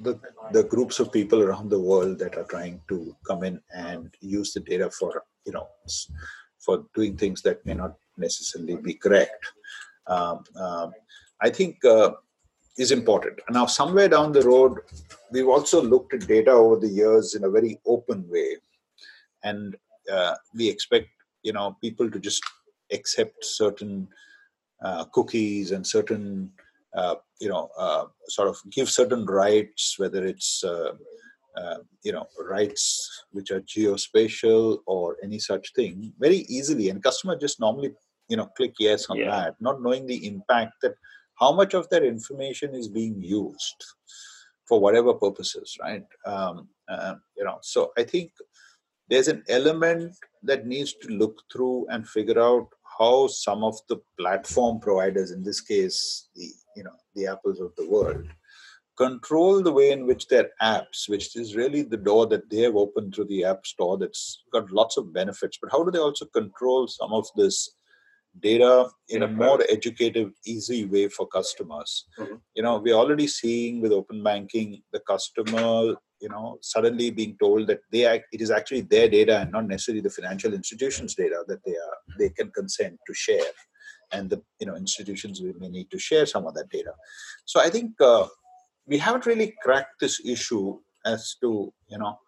the 0.00 0.18
the 0.52 0.64
groups 0.64 0.98
of 1.00 1.12
people 1.12 1.42
around 1.42 1.68
the 1.68 1.78
world 1.78 2.18
that 2.18 2.36
are 2.36 2.44
trying 2.44 2.80
to 2.88 3.14
come 3.26 3.44
in 3.44 3.60
and 3.74 4.14
use 4.20 4.52
the 4.52 4.60
data 4.60 4.90
for 4.90 5.22
you 5.44 5.52
know 5.52 5.68
for 6.58 6.84
doing 6.94 7.16
things 7.16 7.42
that 7.42 7.64
may 7.66 7.74
not 7.74 7.94
necessarily 8.16 8.76
be 8.76 8.94
correct. 8.94 9.46
Um, 10.06 10.42
um, 10.56 10.92
i 11.40 11.50
think 11.50 11.84
uh, 11.84 12.10
is 12.80 12.92
important. 12.92 13.38
Now, 13.50 13.66
somewhere 13.66 14.08
down 14.08 14.32
the 14.32 14.42
road, 14.42 14.78
we've 15.30 15.48
also 15.48 15.82
looked 15.82 16.14
at 16.14 16.26
data 16.26 16.50
over 16.50 16.76
the 16.76 16.88
years 16.88 17.34
in 17.34 17.44
a 17.44 17.50
very 17.50 17.78
open 17.86 18.26
way, 18.28 18.56
and 19.44 19.76
uh, 20.10 20.34
we 20.54 20.68
expect 20.68 21.08
you 21.42 21.52
know 21.52 21.76
people 21.82 22.10
to 22.10 22.18
just 22.18 22.42
accept 22.90 23.44
certain 23.44 24.08
uh, 24.82 25.04
cookies 25.12 25.72
and 25.72 25.86
certain 25.86 26.50
uh, 26.96 27.16
you 27.38 27.50
know 27.50 27.68
uh, 27.78 28.06
sort 28.28 28.48
of 28.48 28.56
give 28.70 28.88
certain 28.88 29.26
rights, 29.26 29.98
whether 29.98 30.24
it's 30.24 30.64
uh, 30.64 30.92
uh, 31.58 31.78
you 32.02 32.12
know 32.12 32.26
rights 32.48 33.24
which 33.32 33.50
are 33.50 33.60
geospatial 33.60 34.78
or 34.86 35.18
any 35.22 35.38
such 35.38 35.74
thing, 35.74 36.14
very 36.18 36.46
easily, 36.48 36.88
and 36.88 37.02
customer 37.02 37.36
just 37.36 37.60
normally 37.60 37.92
you 38.30 38.38
know 38.38 38.46
click 38.56 38.72
yes 38.78 39.10
on 39.10 39.18
yeah. 39.18 39.30
that, 39.30 39.54
not 39.60 39.82
knowing 39.82 40.06
the 40.06 40.26
impact 40.26 40.72
that 40.80 40.94
how 41.40 41.52
much 41.52 41.74
of 41.74 41.88
that 41.88 42.04
information 42.04 42.74
is 42.74 42.88
being 42.88 43.20
used 43.20 43.84
for 44.68 44.80
whatever 44.80 45.14
purposes 45.14 45.76
right 45.80 46.04
um, 46.26 46.68
uh, 46.88 47.14
you 47.36 47.44
know 47.44 47.58
so 47.62 47.92
i 47.98 48.02
think 48.02 48.30
there's 49.08 49.28
an 49.28 49.42
element 49.48 50.14
that 50.42 50.66
needs 50.66 50.94
to 50.94 51.08
look 51.08 51.42
through 51.52 51.86
and 51.90 52.08
figure 52.08 52.40
out 52.40 52.68
how 52.98 53.26
some 53.26 53.64
of 53.64 53.76
the 53.88 54.00
platform 54.18 54.78
providers 54.78 55.30
in 55.30 55.42
this 55.42 55.60
case 55.60 56.28
the 56.34 56.48
you 56.76 56.84
know 56.84 56.98
the 57.14 57.26
apples 57.26 57.60
of 57.60 57.74
the 57.76 57.88
world 57.88 58.26
control 59.00 59.62
the 59.62 59.72
way 59.72 59.92
in 59.92 60.06
which 60.06 60.28
their 60.28 60.50
apps, 60.60 61.08
which 61.08 61.34
is 61.34 61.56
really 61.56 61.80
the 61.82 61.96
door 61.96 62.26
that 62.26 62.50
they 62.50 62.58
have 62.58 62.76
opened 62.76 63.14
through 63.14 63.24
the 63.24 63.44
App 63.44 63.64
Store, 63.64 63.96
that's 63.96 64.42
got 64.52 64.70
lots 64.70 64.98
of 64.98 65.14
benefits. 65.14 65.56
But 65.60 65.72
how 65.72 65.82
do 65.82 65.90
they 65.90 65.98
also 65.98 66.26
control 66.26 66.86
some 66.86 67.10
of 67.14 67.26
this 67.34 67.70
data 68.38 68.88
in 69.08 69.22
a 69.22 69.28
more 69.28 69.60
educative, 69.68 70.32
easy 70.46 70.84
way 70.84 71.08
for 71.08 71.26
customers? 71.26 72.06
Mhm. 72.18 72.40
You 72.54 72.62
know, 72.62 72.78
we're 72.78 72.94
already 72.94 73.26
seeing 73.26 73.80
with 73.80 73.92
open 73.92 74.22
banking 74.22 74.82
the 74.92 75.00
customer, 75.00 75.96
you 76.20 76.28
know, 76.28 76.58
suddenly 76.60 77.10
being 77.10 77.36
told 77.38 77.66
that 77.66 77.80
they 77.90 78.06
act, 78.06 78.26
it 78.32 78.40
is 78.40 78.50
actually 78.50 78.82
their 78.82 79.08
data 79.08 79.40
and 79.40 79.52
not 79.52 79.66
necessarily 79.66 80.02
the 80.02 80.10
financial 80.10 80.54
institutions' 80.54 81.14
data 81.14 81.42
that 81.48 81.64
they 81.64 81.72
are 81.72 81.96
they 82.18 82.30
can 82.30 82.50
consent 82.50 82.98
to 83.06 83.14
share 83.14 83.52
and 84.12 84.30
the 84.30 84.42
you 84.58 84.66
know 84.66 84.76
institutions 84.76 85.40
we 85.40 85.52
may 85.58 85.68
need 85.68 85.90
to 85.90 85.98
share 85.98 86.26
some 86.26 86.46
of 86.46 86.54
that 86.54 86.68
data 86.68 86.92
so 87.44 87.60
i 87.60 87.70
think 87.70 87.92
uh, 88.00 88.26
we 88.86 88.98
haven't 88.98 89.26
really 89.26 89.54
cracked 89.62 90.00
this 90.00 90.20
issue 90.24 90.78
as 91.04 91.36
to 91.40 91.72
you 91.88 91.98
know 91.98 92.18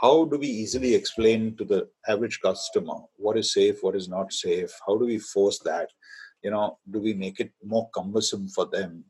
how 0.00 0.24
do 0.24 0.38
we 0.38 0.46
easily 0.46 0.94
explain 0.94 1.56
to 1.56 1.64
the 1.64 1.88
average 2.08 2.40
customer 2.40 2.96
what 3.16 3.36
is 3.38 3.52
safe 3.52 3.82
what 3.82 3.94
is 3.96 4.08
not 4.08 4.32
safe? 4.32 4.72
How 4.86 4.96
do 4.98 5.04
we 5.06 5.18
force 5.18 5.58
that? 5.64 5.88
You 6.42 6.50
know 6.50 6.78
do 6.90 7.00
we 7.00 7.14
make 7.14 7.40
it 7.40 7.52
more 7.64 7.88
cumbersome 7.94 8.48
for 8.48 8.66
them 8.66 9.04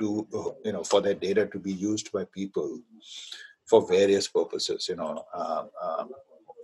to 0.00 0.26
you 0.64 0.72
know 0.72 0.84
for 0.84 1.00
their 1.00 1.14
data 1.14 1.46
to 1.46 1.58
be 1.58 1.72
used 1.72 2.12
by 2.12 2.24
people 2.34 2.80
for 3.68 3.86
various 3.86 4.26
purposes 4.28 4.86
you 4.88 4.96
know 4.96 5.24
uh, 5.34 5.64
um, 5.82 6.10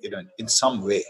you 0.02 0.10
know 0.10 0.22
in 0.38 0.48
some 0.48 0.84
way? 0.84 1.04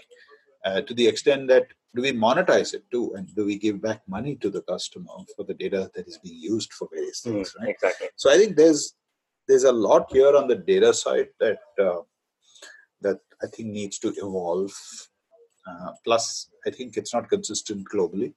Uh, 0.64 0.81
to 0.83 0.95
the 0.95 1.07
extent 1.07 1.47
that 1.49 1.66
do 1.95 2.03
we 2.03 2.12
monetize 2.12 2.75
it 2.75 2.83
too? 2.90 3.14
And 3.16 3.27
do 3.35 3.47
we 3.47 3.57
give 3.57 3.81
back 3.81 4.03
money 4.07 4.35
to 4.37 4.51
the 4.51 4.62
customer 4.62 5.12
for 5.35 5.45
the 5.45 5.55
data 5.55 5.90
that 5.95 6.07
is 6.09 6.19
being 6.19 6.38
used 6.38 6.73
for 6.73 6.88
various 6.92 7.23
Mm, 7.23 7.33
things 7.33 7.55
right? 7.61 7.71
Exactly. 7.71 8.09
so 8.16 8.31
i 8.31 8.37
think 8.37 8.57
there's 8.57 8.95
there's 9.47 9.65
a 9.65 9.73
lot 9.73 10.11
here 10.11 10.37
on 10.37 10.49
the 10.49 10.57
data 10.57 10.93
side 10.93 11.29
that 11.41 11.61
uh, 11.81 12.01
that 13.01 13.21
i 13.43 13.47
think 13.47 13.69
needs 13.69 13.99
to 13.99 14.13
evolve. 14.17 14.73
Uh, 15.69 15.91
plus 16.05 16.51
i 16.67 16.71
think 16.71 16.97
it's 16.97 17.15
not 17.15 17.29
consistent 17.29 17.87
globally. 17.93 18.33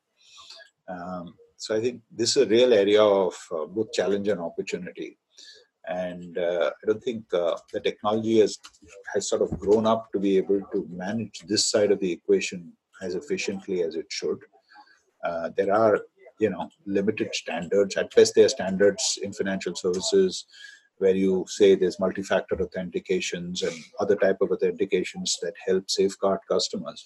Um, 0.88 1.36
so 1.58 1.76
i 1.76 1.82
think 1.82 2.02
this 2.12 2.36
is 2.36 2.44
a 2.44 2.50
real 2.50 2.74
area 2.74 3.04
of 3.04 3.36
uh, 3.52 3.66
both 3.66 3.92
challenge 3.94 4.28
and 4.28 4.42
opportunity. 4.42 5.18
And 5.88 6.38
uh, 6.38 6.72
i 6.82 6.84
don't 6.88 7.04
think 7.04 7.34
uh, 7.34 7.58
the 7.74 7.80
technology 7.80 8.40
has 8.40 8.60
has 9.14 9.30
sort 9.30 9.42
of 9.42 9.58
grown 9.60 9.86
up 9.88 10.12
to 10.12 10.20
be 10.20 10.38
able 10.38 10.62
to 10.74 10.88
manage 10.90 11.40
this 11.48 11.66
side 11.72 11.92
of 11.92 12.00
the 12.00 12.12
equation 12.12 12.74
as 13.02 13.16
efficiently 13.16 13.82
as 13.82 13.96
it 13.96 14.08
should. 14.10 14.40
Uh, 15.24 15.50
there 15.58 15.74
are 15.74 16.00
you 16.40 16.50
know 16.50 16.70
limited 16.86 17.34
standards. 17.36 17.98
At 17.98 18.16
best 18.16 18.36
there 18.36 18.46
are 18.46 18.58
standards 18.58 19.20
in 19.22 19.34
financial 19.34 19.76
services 19.76 20.46
where 21.00 21.16
you 21.16 21.46
say 21.48 21.76
there's 21.76 22.00
multi-factor 22.00 22.56
authentications 22.56 23.64
and 23.68 23.76
other 24.00 24.16
type 24.16 24.38
of 24.42 24.50
authentications 24.50 25.32
that 25.42 25.54
help 25.66 25.90
safeguard 25.90 26.40
customers 26.50 27.06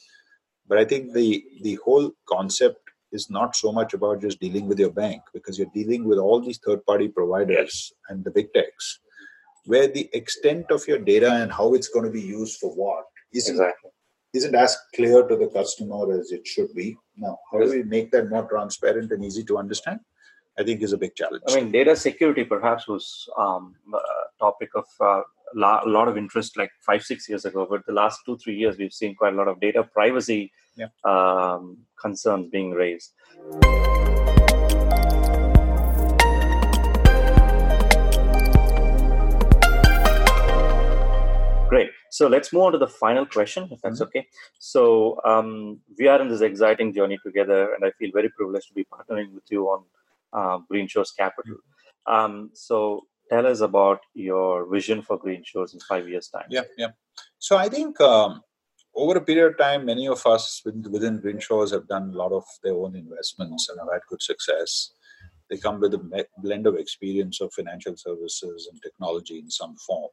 but 0.68 0.78
i 0.78 0.86
think 0.86 1.14
the 1.14 1.44
the 1.62 1.78
whole 1.86 2.12
concept 2.28 2.80
is 3.12 3.30
not 3.30 3.56
so 3.56 3.72
much 3.72 3.94
about 3.94 4.22
just 4.22 4.40
dealing 4.40 4.68
with 4.68 4.80
your 4.80 4.92
bank 4.92 5.22
because 5.34 5.58
you're 5.58 5.74
dealing 5.74 6.04
with 6.04 6.18
all 6.18 6.42
these 6.42 6.60
third 6.66 6.84
party 6.86 7.08
providers 7.08 7.94
and 8.10 8.24
the 8.24 8.32
big 8.32 8.52
techs 8.54 9.00
where 9.66 9.88
the 9.88 10.10
extent 10.14 10.72
of 10.72 10.88
your 10.88 11.00
data 11.00 11.32
and 11.32 11.52
how 11.52 11.74
it's 11.74 11.90
going 11.90 12.06
to 12.06 12.12
be 12.12 12.22
used 12.22 12.60
for 12.60 12.72
what 12.76 13.06
isn't 13.34 13.54
Exactly. 13.56 13.92
isn't 14.34 14.56
as 14.56 14.78
clear 14.96 15.26
to 15.28 15.36
the 15.36 15.48
customer 15.48 16.20
as 16.20 16.32
it 16.32 16.46
should 16.46 16.74
be. 16.74 16.98
Now, 17.16 17.38
how 17.52 17.60
do 17.60 17.70
we 17.70 17.84
make 17.84 18.12
that 18.12 18.30
more 18.30 18.48
transparent 18.50 19.12
and 19.12 19.24
easy 19.24 19.44
to 19.46 19.58
understand? 19.58 20.00
I 20.58 20.64
think 20.64 20.84
is 20.84 20.94
a 20.94 20.98
big 20.98 21.16
challenge. 21.16 21.42
I 21.50 21.56
mean, 21.56 21.72
data 21.72 21.96
security 21.96 22.44
perhaps 22.44 22.88
was 22.88 23.28
um, 23.38 23.74
a 23.94 24.00
topic 24.40 24.70
of 24.76 24.86
uh, 25.02 25.22
la- 25.56 25.82
a 25.84 25.90
lot 25.90 26.08
of 26.08 26.16
interest 26.16 26.58
like 26.58 26.70
five, 26.86 27.02
six 27.04 27.28
years 27.28 27.46
ago. 27.46 27.66
But 27.68 27.86
the 27.88 27.94
last 27.94 28.20
two, 28.26 28.38
three 28.38 28.56
years, 28.56 28.78
we've 28.78 28.94
seen 28.94 29.16
quite 29.16 29.34
a 29.34 29.36
lot 29.36 29.48
of 29.48 29.60
data 29.60 29.84
privacy 29.84 30.52
Yeah. 30.76 30.88
um, 31.06 31.78
concerns 32.00 32.50
being 32.50 32.72
raised. 32.72 33.14
Great. 41.70 41.90
So 42.12 42.28
let's 42.28 42.54
move 42.54 42.64
on 42.64 42.72
to 42.74 42.78
the 42.78 42.88
final 42.88 43.26
question, 43.26 43.68
if 43.72 43.82
that's 43.82 44.00
okay. 44.02 44.28
So 44.60 45.20
um, 45.26 45.80
we 45.98 46.08
are 46.08 46.22
in 46.22 46.28
this 46.30 46.42
exciting 46.42 46.94
journey 46.94 47.18
together, 47.26 47.74
and 47.74 47.84
I 47.84 47.90
feel 47.98 48.12
very 48.14 48.30
privileged 48.30 48.68
to 48.68 48.74
be 48.76 48.86
partnering 48.86 49.34
with 49.34 49.46
you 49.50 49.66
on 49.70 49.84
uh, 50.34 50.60
Green 50.70 50.88
Shores 50.88 51.12
Capital. 51.12 51.58
Um, 52.06 52.52
so 52.54 53.02
tell 53.30 53.48
us 53.48 53.62
about 53.62 54.00
your 54.14 54.70
vision 54.70 55.02
for 55.02 55.18
Green 55.18 55.44
Shores 55.46 55.74
in 55.74 55.80
five 55.82 56.08
years' 56.08 56.28
time. 56.30 56.46
yeah, 56.50 56.64
yeah. 56.78 56.90
So 57.40 57.58
I 57.58 57.70
think 57.70 58.00
um, 58.02 58.42
over 58.96 59.18
a 59.18 59.22
period 59.22 59.52
of 59.52 59.58
time, 59.58 59.86
many 59.86 60.08
of 60.08 60.26
us 60.26 60.62
within 60.66 60.92
within 60.92 61.20
Green 61.20 61.40
Shores 61.40 61.72
have 61.72 61.88
done 61.88 62.10
a 62.10 62.18
lot 62.18 62.32
of 62.32 62.44
their 62.64 62.74
own 62.74 62.96
investments 62.96 63.70
and 63.70 63.80
have 63.80 63.92
had 63.92 64.02
good 64.10 64.22
success. 64.22 64.92
They 65.50 65.58
come 65.58 65.80
with 65.80 65.94
a 65.94 66.26
blend 66.38 66.68
of 66.68 66.76
experience 66.76 67.42
of 67.42 67.54
financial 67.54 67.96
services 67.98 68.70
and 68.72 68.82
technology 68.82 69.40
in 69.40 69.50
some 69.50 69.76
form. 69.88 70.10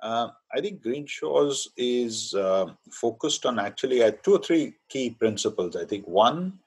Uh, 0.00 0.28
I 0.54 0.60
think 0.60 0.82
Green 0.82 1.06
Shores 1.06 1.68
is 1.76 2.34
uh, 2.34 2.66
focused 2.90 3.46
on 3.46 3.58
actually 3.58 4.02
uh, 4.02 4.12
two 4.22 4.34
or 4.34 4.38
three 4.38 4.74
key 4.88 5.10
principles. 5.10 5.76
I 5.76 5.84
think 5.84 6.06
one 6.06 6.58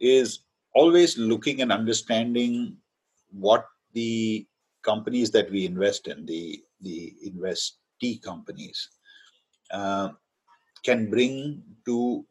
is 0.00 0.40
always 0.76 1.16
looking 1.16 1.62
and 1.62 1.72
understanding 1.72 2.76
what 3.30 3.64
the 3.94 4.46
companies 4.82 5.30
that 5.30 5.50
we 5.50 5.64
invest 5.64 6.06
in, 6.06 6.26
the 6.26 6.62
the 6.82 7.14
investee 7.26 8.22
companies, 8.22 8.88
uh, 9.70 10.10
can 10.84 11.10
bring 11.10 11.62
to 11.86 12.24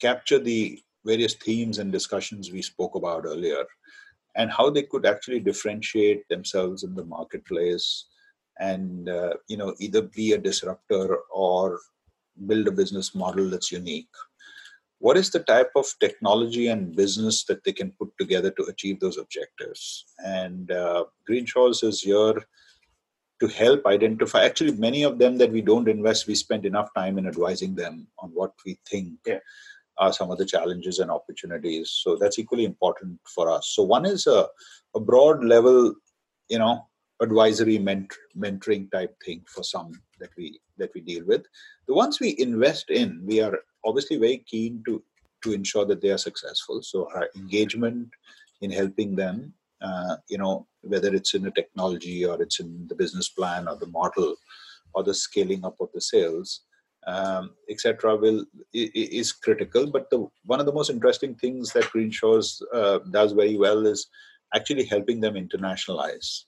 capture 0.00 0.38
the 0.38 0.80
various 1.04 1.34
themes 1.34 1.78
and 1.78 1.90
discussions 1.90 2.52
we 2.52 2.62
spoke 2.62 2.94
about 2.94 3.24
earlier, 3.24 3.64
and 4.36 4.50
how 4.50 4.68
they 4.70 4.82
could 4.82 5.06
actually 5.06 5.40
differentiate 5.40 6.28
themselves 6.28 6.84
in 6.84 6.94
the 6.94 7.04
marketplace, 7.16 7.88
and 8.60 9.08
uh, 9.08 9.32
you 9.48 9.56
know 9.56 9.74
either 9.78 10.02
be 10.02 10.32
a 10.32 10.44
disruptor 10.48 11.18
or 11.32 11.80
build 12.46 12.68
a 12.68 12.78
business 12.80 13.14
model 13.14 13.48
that's 13.50 13.72
unique 13.72 14.16
what 15.00 15.16
is 15.16 15.30
the 15.30 15.40
type 15.40 15.70
of 15.76 15.86
technology 16.00 16.68
and 16.68 16.96
business 16.96 17.44
that 17.44 17.62
they 17.64 17.72
can 17.72 17.92
put 17.92 18.10
together 18.18 18.50
to 18.52 18.64
achieve 18.64 19.00
those 19.00 19.16
objectives? 19.16 20.04
And 20.24 20.70
uh, 20.70 21.04
green 21.26 21.46
shores 21.46 21.82
is 21.82 22.02
here 22.02 22.34
to 23.40 23.46
help 23.46 23.86
identify 23.86 24.44
actually 24.44 24.72
many 24.72 25.04
of 25.04 25.18
them 25.18 25.38
that 25.38 25.52
we 25.52 25.62
don't 25.62 25.88
invest 25.88 26.26
we 26.26 26.34
spend 26.34 26.66
enough 26.66 26.92
time 26.94 27.18
in 27.18 27.26
advising 27.26 27.74
them 27.74 28.08
on 28.18 28.30
what 28.30 28.52
we 28.66 28.78
think 28.90 29.12
Yeah. 29.24 29.38
are 29.98 30.12
some 30.12 30.30
of 30.30 30.38
the 30.38 30.46
challenges 30.46 30.98
and 30.98 31.10
opportunities. 31.10 31.90
So 32.02 32.16
that's 32.16 32.38
equally 32.38 32.64
important 32.64 33.20
for 33.34 33.50
us. 33.50 33.68
So 33.74 33.82
one 33.82 34.06
is 34.06 34.26
a, 34.26 34.48
a 34.94 35.00
broad 35.00 35.44
level 35.44 35.94
you 36.48 36.58
know 36.58 36.86
advisory 37.20 37.78
ment- 37.78 38.14
mentoring 38.36 38.90
type 38.90 39.14
thing 39.24 39.44
for 39.46 39.62
some 39.62 39.92
that 40.20 40.30
we 40.36 40.60
that 40.78 40.90
we 40.94 41.00
deal 41.00 41.24
with. 41.24 41.44
The 41.86 41.94
ones 41.94 42.18
we 42.20 42.36
invest 42.38 42.90
in 42.90 43.22
we 43.24 43.40
are 43.40 43.58
obviously 43.88 44.16
very 44.18 44.38
keen 44.52 44.82
to 44.86 45.02
to 45.44 45.52
ensure 45.52 45.84
that 45.86 46.00
they 46.02 46.10
are 46.10 46.26
successful. 46.28 46.82
So 46.82 47.08
our 47.14 47.28
engagement 47.36 48.08
in 48.60 48.70
helping 48.70 49.14
them 49.14 49.54
uh, 49.80 50.16
you 50.28 50.38
know 50.38 50.66
whether 50.82 51.14
it's 51.14 51.34
in 51.34 51.46
a 51.46 51.50
technology 51.50 52.24
or 52.24 52.40
it's 52.42 52.60
in 52.60 52.86
the 52.88 52.94
business 52.94 53.28
plan 53.28 53.68
or 53.68 53.76
the 53.76 53.86
model 54.00 54.34
or 54.94 55.02
the 55.04 55.14
scaling 55.14 55.64
up 55.64 55.76
of 55.80 55.88
the 55.94 56.00
sales 56.00 56.62
um, 57.06 57.50
etc 57.70 58.16
will 58.16 58.44
is 58.74 59.32
critical. 59.32 59.86
But 59.90 60.10
the 60.10 60.26
one 60.44 60.60
of 60.60 60.66
the 60.66 60.72
most 60.72 60.90
interesting 60.90 61.34
things 61.34 61.72
that 61.72 61.90
green 61.90 62.10
shores 62.10 62.62
uh, 62.74 62.98
does 63.10 63.32
very 63.32 63.56
well 63.56 63.86
is 63.86 64.06
actually 64.54 64.84
helping 64.84 65.20
them 65.20 65.34
internationalize. 65.34 66.44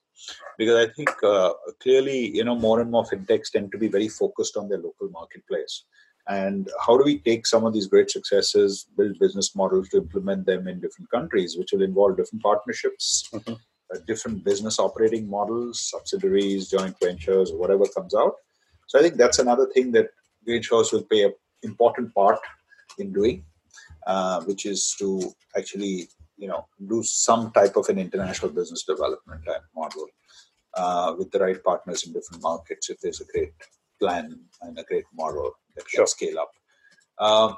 Because 0.58 0.86
i 0.86 0.92
think 0.92 1.10
uh, 1.24 1.52
clearly 1.82 2.36
you 2.36 2.44
know 2.44 2.54
more 2.54 2.80
and 2.80 2.90
more 2.90 3.04
fintechs 3.04 3.52
tend 3.52 3.72
to 3.72 3.78
be 3.78 3.88
very 3.88 4.08
focused 4.08 4.56
on 4.58 4.68
their 4.68 4.82
local 4.86 5.08
marketplace 5.10 5.84
and 6.30 6.68
how 6.86 6.96
do 6.96 7.04
we 7.04 7.18
take 7.18 7.46
some 7.46 7.64
of 7.66 7.72
these 7.74 7.88
great 7.92 8.10
successes 8.10 8.86
build 8.96 9.18
business 9.18 9.48
models 9.60 9.88
to 9.88 9.98
implement 9.98 10.46
them 10.46 10.68
in 10.68 10.80
different 10.84 11.10
countries 11.16 11.56
which 11.58 11.72
will 11.72 11.82
involve 11.90 12.16
different 12.20 12.42
partnerships 12.50 13.06
Mhm. 13.32 13.54
uh, 13.92 13.98
different 14.10 14.38
business 14.50 14.78
operating 14.86 15.24
models 15.36 15.80
subsidiaries 15.92 16.68
joint 16.74 16.96
ventures 17.06 17.52
whatever 17.62 17.86
comes 17.96 18.14
out 18.22 18.34
so 18.86 18.98
i 18.98 19.02
think 19.02 19.16
that's 19.22 19.42
another 19.46 19.66
thing 19.74 19.88
that 19.96 20.08
green 20.48 20.62
shores 20.70 20.92
will 20.92 21.06
play 21.12 21.22
an 21.28 21.34
important 21.70 22.14
part 22.20 22.40
in 23.02 23.12
doing 23.18 23.38
uh, 24.12 24.38
which 24.48 24.64
is 24.72 24.80
to 25.00 25.08
actually 25.58 25.94
you 26.42 26.48
know 26.52 26.62
do 26.92 26.98
some 27.02 27.42
type 27.58 27.74
of 27.80 27.88
an 27.92 27.98
international 28.06 28.50
business 28.60 28.84
development 28.92 29.42
type 29.50 29.66
model 29.80 30.06
uh, 30.80 31.08
with 31.18 31.28
the 31.32 31.40
right 31.46 31.60
partners 31.70 32.00
in 32.06 32.12
different 32.16 32.42
markets 32.50 32.90
if 32.92 32.98
there's 33.00 33.20
a 33.26 33.30
great 33.32 33.52
plan 34.00 34.38
and 34.62 34.78
a 34.78 34.84
great 34.84 35.04
model 35.14 35.52
that 35.76 35.86
can 35.86 35.98
Sure. 35.98 36.06
scale 36.06 36.38
up. 36.38 36.52
Um, 37.18 37.56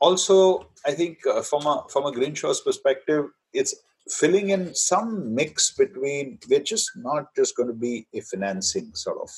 also, 0.00 0.68
I 0.86 0.92
think 0.92 1.18
uh, 1.26 1.42
from 1.42 1.66
a 1.66 1.84
from 1.92 2.06
a 2.06 2.12
Green 2.12 2.34
perspective, 2.34 3.24
it's 3.52 3.74
filling 4.08 4.50
in 4.50 4.74
some 4.74 5.34
mix 5.34 5.72
between 5.72 6.38
we're 6.48 6.60
just 6.60 6.90
not 6.96 7.34
just 7.36 7.56
going 7.56 7.68
to 7.68 7.74
be 7.74 8.06
a 8.14 8.20
financing 8.20 8.90
sort 8.94 9.18
of 9.20 9.30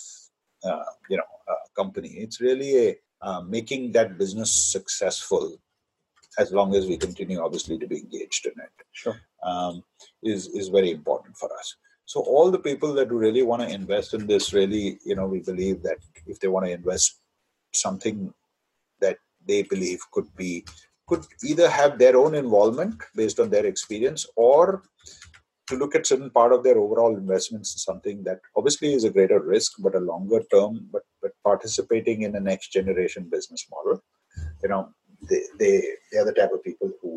uh, 0.64 0.84
you 1.08 1.16
know 1.16 1.30
uh, 1.48 1.54
company 1.76 2.08
it's 2.08 2.40
really 2.40 2.88
a 2.88 2.96
uh, 3.22 3.40
making 3.42 3.92
that 3.92 4.18
business 4.18 4.50
successful 4.50 5.56
as 6.38 6.52
long 6.52 6.74
as 6.74 6.86
we 6.86 6.96
continue 6.96 7.40
obviously 7.40 7.78
to 7.78 7.86
be 7.86 7.98
engaged 7.98 8.46
in 8.46 8.52
it 8.52 8.86
Sure. 8.92 9.20
um, 9.42 9.82
is 10.22 10.46
is 10.48 10.68
very 10.68 10.90
important 10.90 11.36
for 11.36 11.50
us 11.58 11.76
so 12.12 12.20
all 12.20 12.50
the 12.50 12.64
people 12.68 12.92
that 12.92 13.10
really 13.10 13.42
want 13.42 13.62
to 13.62 13.74
invest 13.80 14.12
in 14.16 14.26
this 14.30 14.52
really 14.52 14.98
you 15.08 15.16
know 15.16 15.26
we 15.34 15.40
believe 15.50 15.82
that 15.82 16.00
if 16.32 16.38
they 16.40 16.48
want 16.54 16.66
to 16.66 16.72
invest 16.78 17.20
something 17.72 18.18
that 19.00 19.18
they 19.48 19.60
believe 19.74 20.00
could 20.14 20.30
be 20.36 20.52
could 21.08 21.24
either 21.50 21.68
have 21.70 21.98
their 21.98 22.16
own 22.22 22.34
involvement 22.34 22.96
based 23.20 23.40
on 23.40 23.48
their 23.50 23.66
experience 23.66 24.26
or 24.36 24.82
to 25.68 25.76
look 25.76 25.94
at 25.94 26.10
certain 26.10 26.30
part 26.38 26.52
of 26.52 26.62
their 26.64 26.78
overall 26.84 27.16
investments 27.16 27.72
in 27.74 27.78
something 27.78 28.22
that 28.24 28.40
obviously 28.56 28.92
is 28.98 29.04
a 29.04 29.14
greater 29.16 29.40
risk 29.54 29.72
but 29.78 29.94
a 30.00 30.06
longer 30.12 30.42
term 30.54 30.74
but 30.92 31.04
but 31.22 31.32
participating 31.50 32.22
in 32.26 32.36
a 32.36 32.46
next 32.50 32.72
generation 32.78 33.24
business 33.36 33.66
model. 33.74 34.02
You 34.62 34.68
know 34.72 34.82
they 35.30 35.42
they, 35.60 35.74
they 36.10 36.18
are 36.18 36.28
the 36.30 36.38
type 36.40 36.52
of 36.52 36.64
people 36.68 36.90
who 37.00 37.12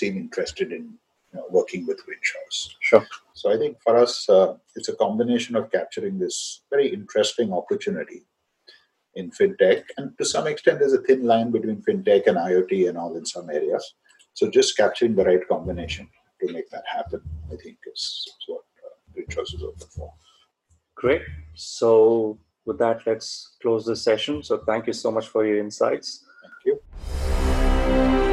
seem 0.00 0.16
interested 0.24 0.72
in 0.78 0.84
you 1.32 1.38
know, 1.38 1.46
working 1.50 1.86
with 1.86 2.04
Green 2.04 2.18
Shores. 2.22 2.76
Sure. 2.80 3.06
So 3.34 3.52
I 3.52 3.56
think 3.56 3.78
for 3.82 3.96
us, 3.96 4.28
uh, 4.28 4.54
it's 4.76 4.88
a 4.88 4.96
combination 4.96 5.56
of 5.56 5.70
capturing 5.70 6.18
this 6.18 6.62
very 6.70 6.88
interesting 6.88 7.52
opportunity 7.52 8.22
in 9.14 9.30
fintech, 9.30 9.82
and 9.96 10.16
to 10.18 10.24
some 10.24 10.46
extent, 10.46 10.78
there's 10.78 10.92
a 10.92 11.02
thin 11.02 11.24
line 11.24 11.50
between 11.50 11.82
fintech 11.82 12.26
and 12.26 12.36
IoT 12.36 12.88
and 12.88 12.96
all 12.96 13.16
in 13.16 13.26
some 13.26 13.50
areas. 13.50 13.94
So 14.34 14.48
just 14.50 14.76
capturing 14.76 15.16
the 15.16 15.24
right 15.24 15.40
combination 15.48 16.08
to 16.40 16.52
make 16.52 16.70
that 16.70 16.84
happen, 16.86 17.20
I 17.52 17.56
think, 17.56 17.78
is, 17.92 18.24
is 18.26 18.44
what 18.46 18.62
uh, 19.18 19.42
is 19.42 19.62
open 19.62 19.88
for. 19.88 20.12
Great. 20.94 21.22
So, 21.54 22.38
with 22.64 22.78
that, 22.78 23.06
let's 23.06 23.56
close 23.62 23.86
this 23.86 24.02
session. 24.02 24.42
So, 24.42 24.58
thank 24.58 24.86
you 24.86 24.92
so 24.92 25.10
much 25.10 25.28
for 25.28 25.46
your 25.46 25.58
insights. 25.58 26.24
Thank 26.42 26.80
you. 28.24 28.27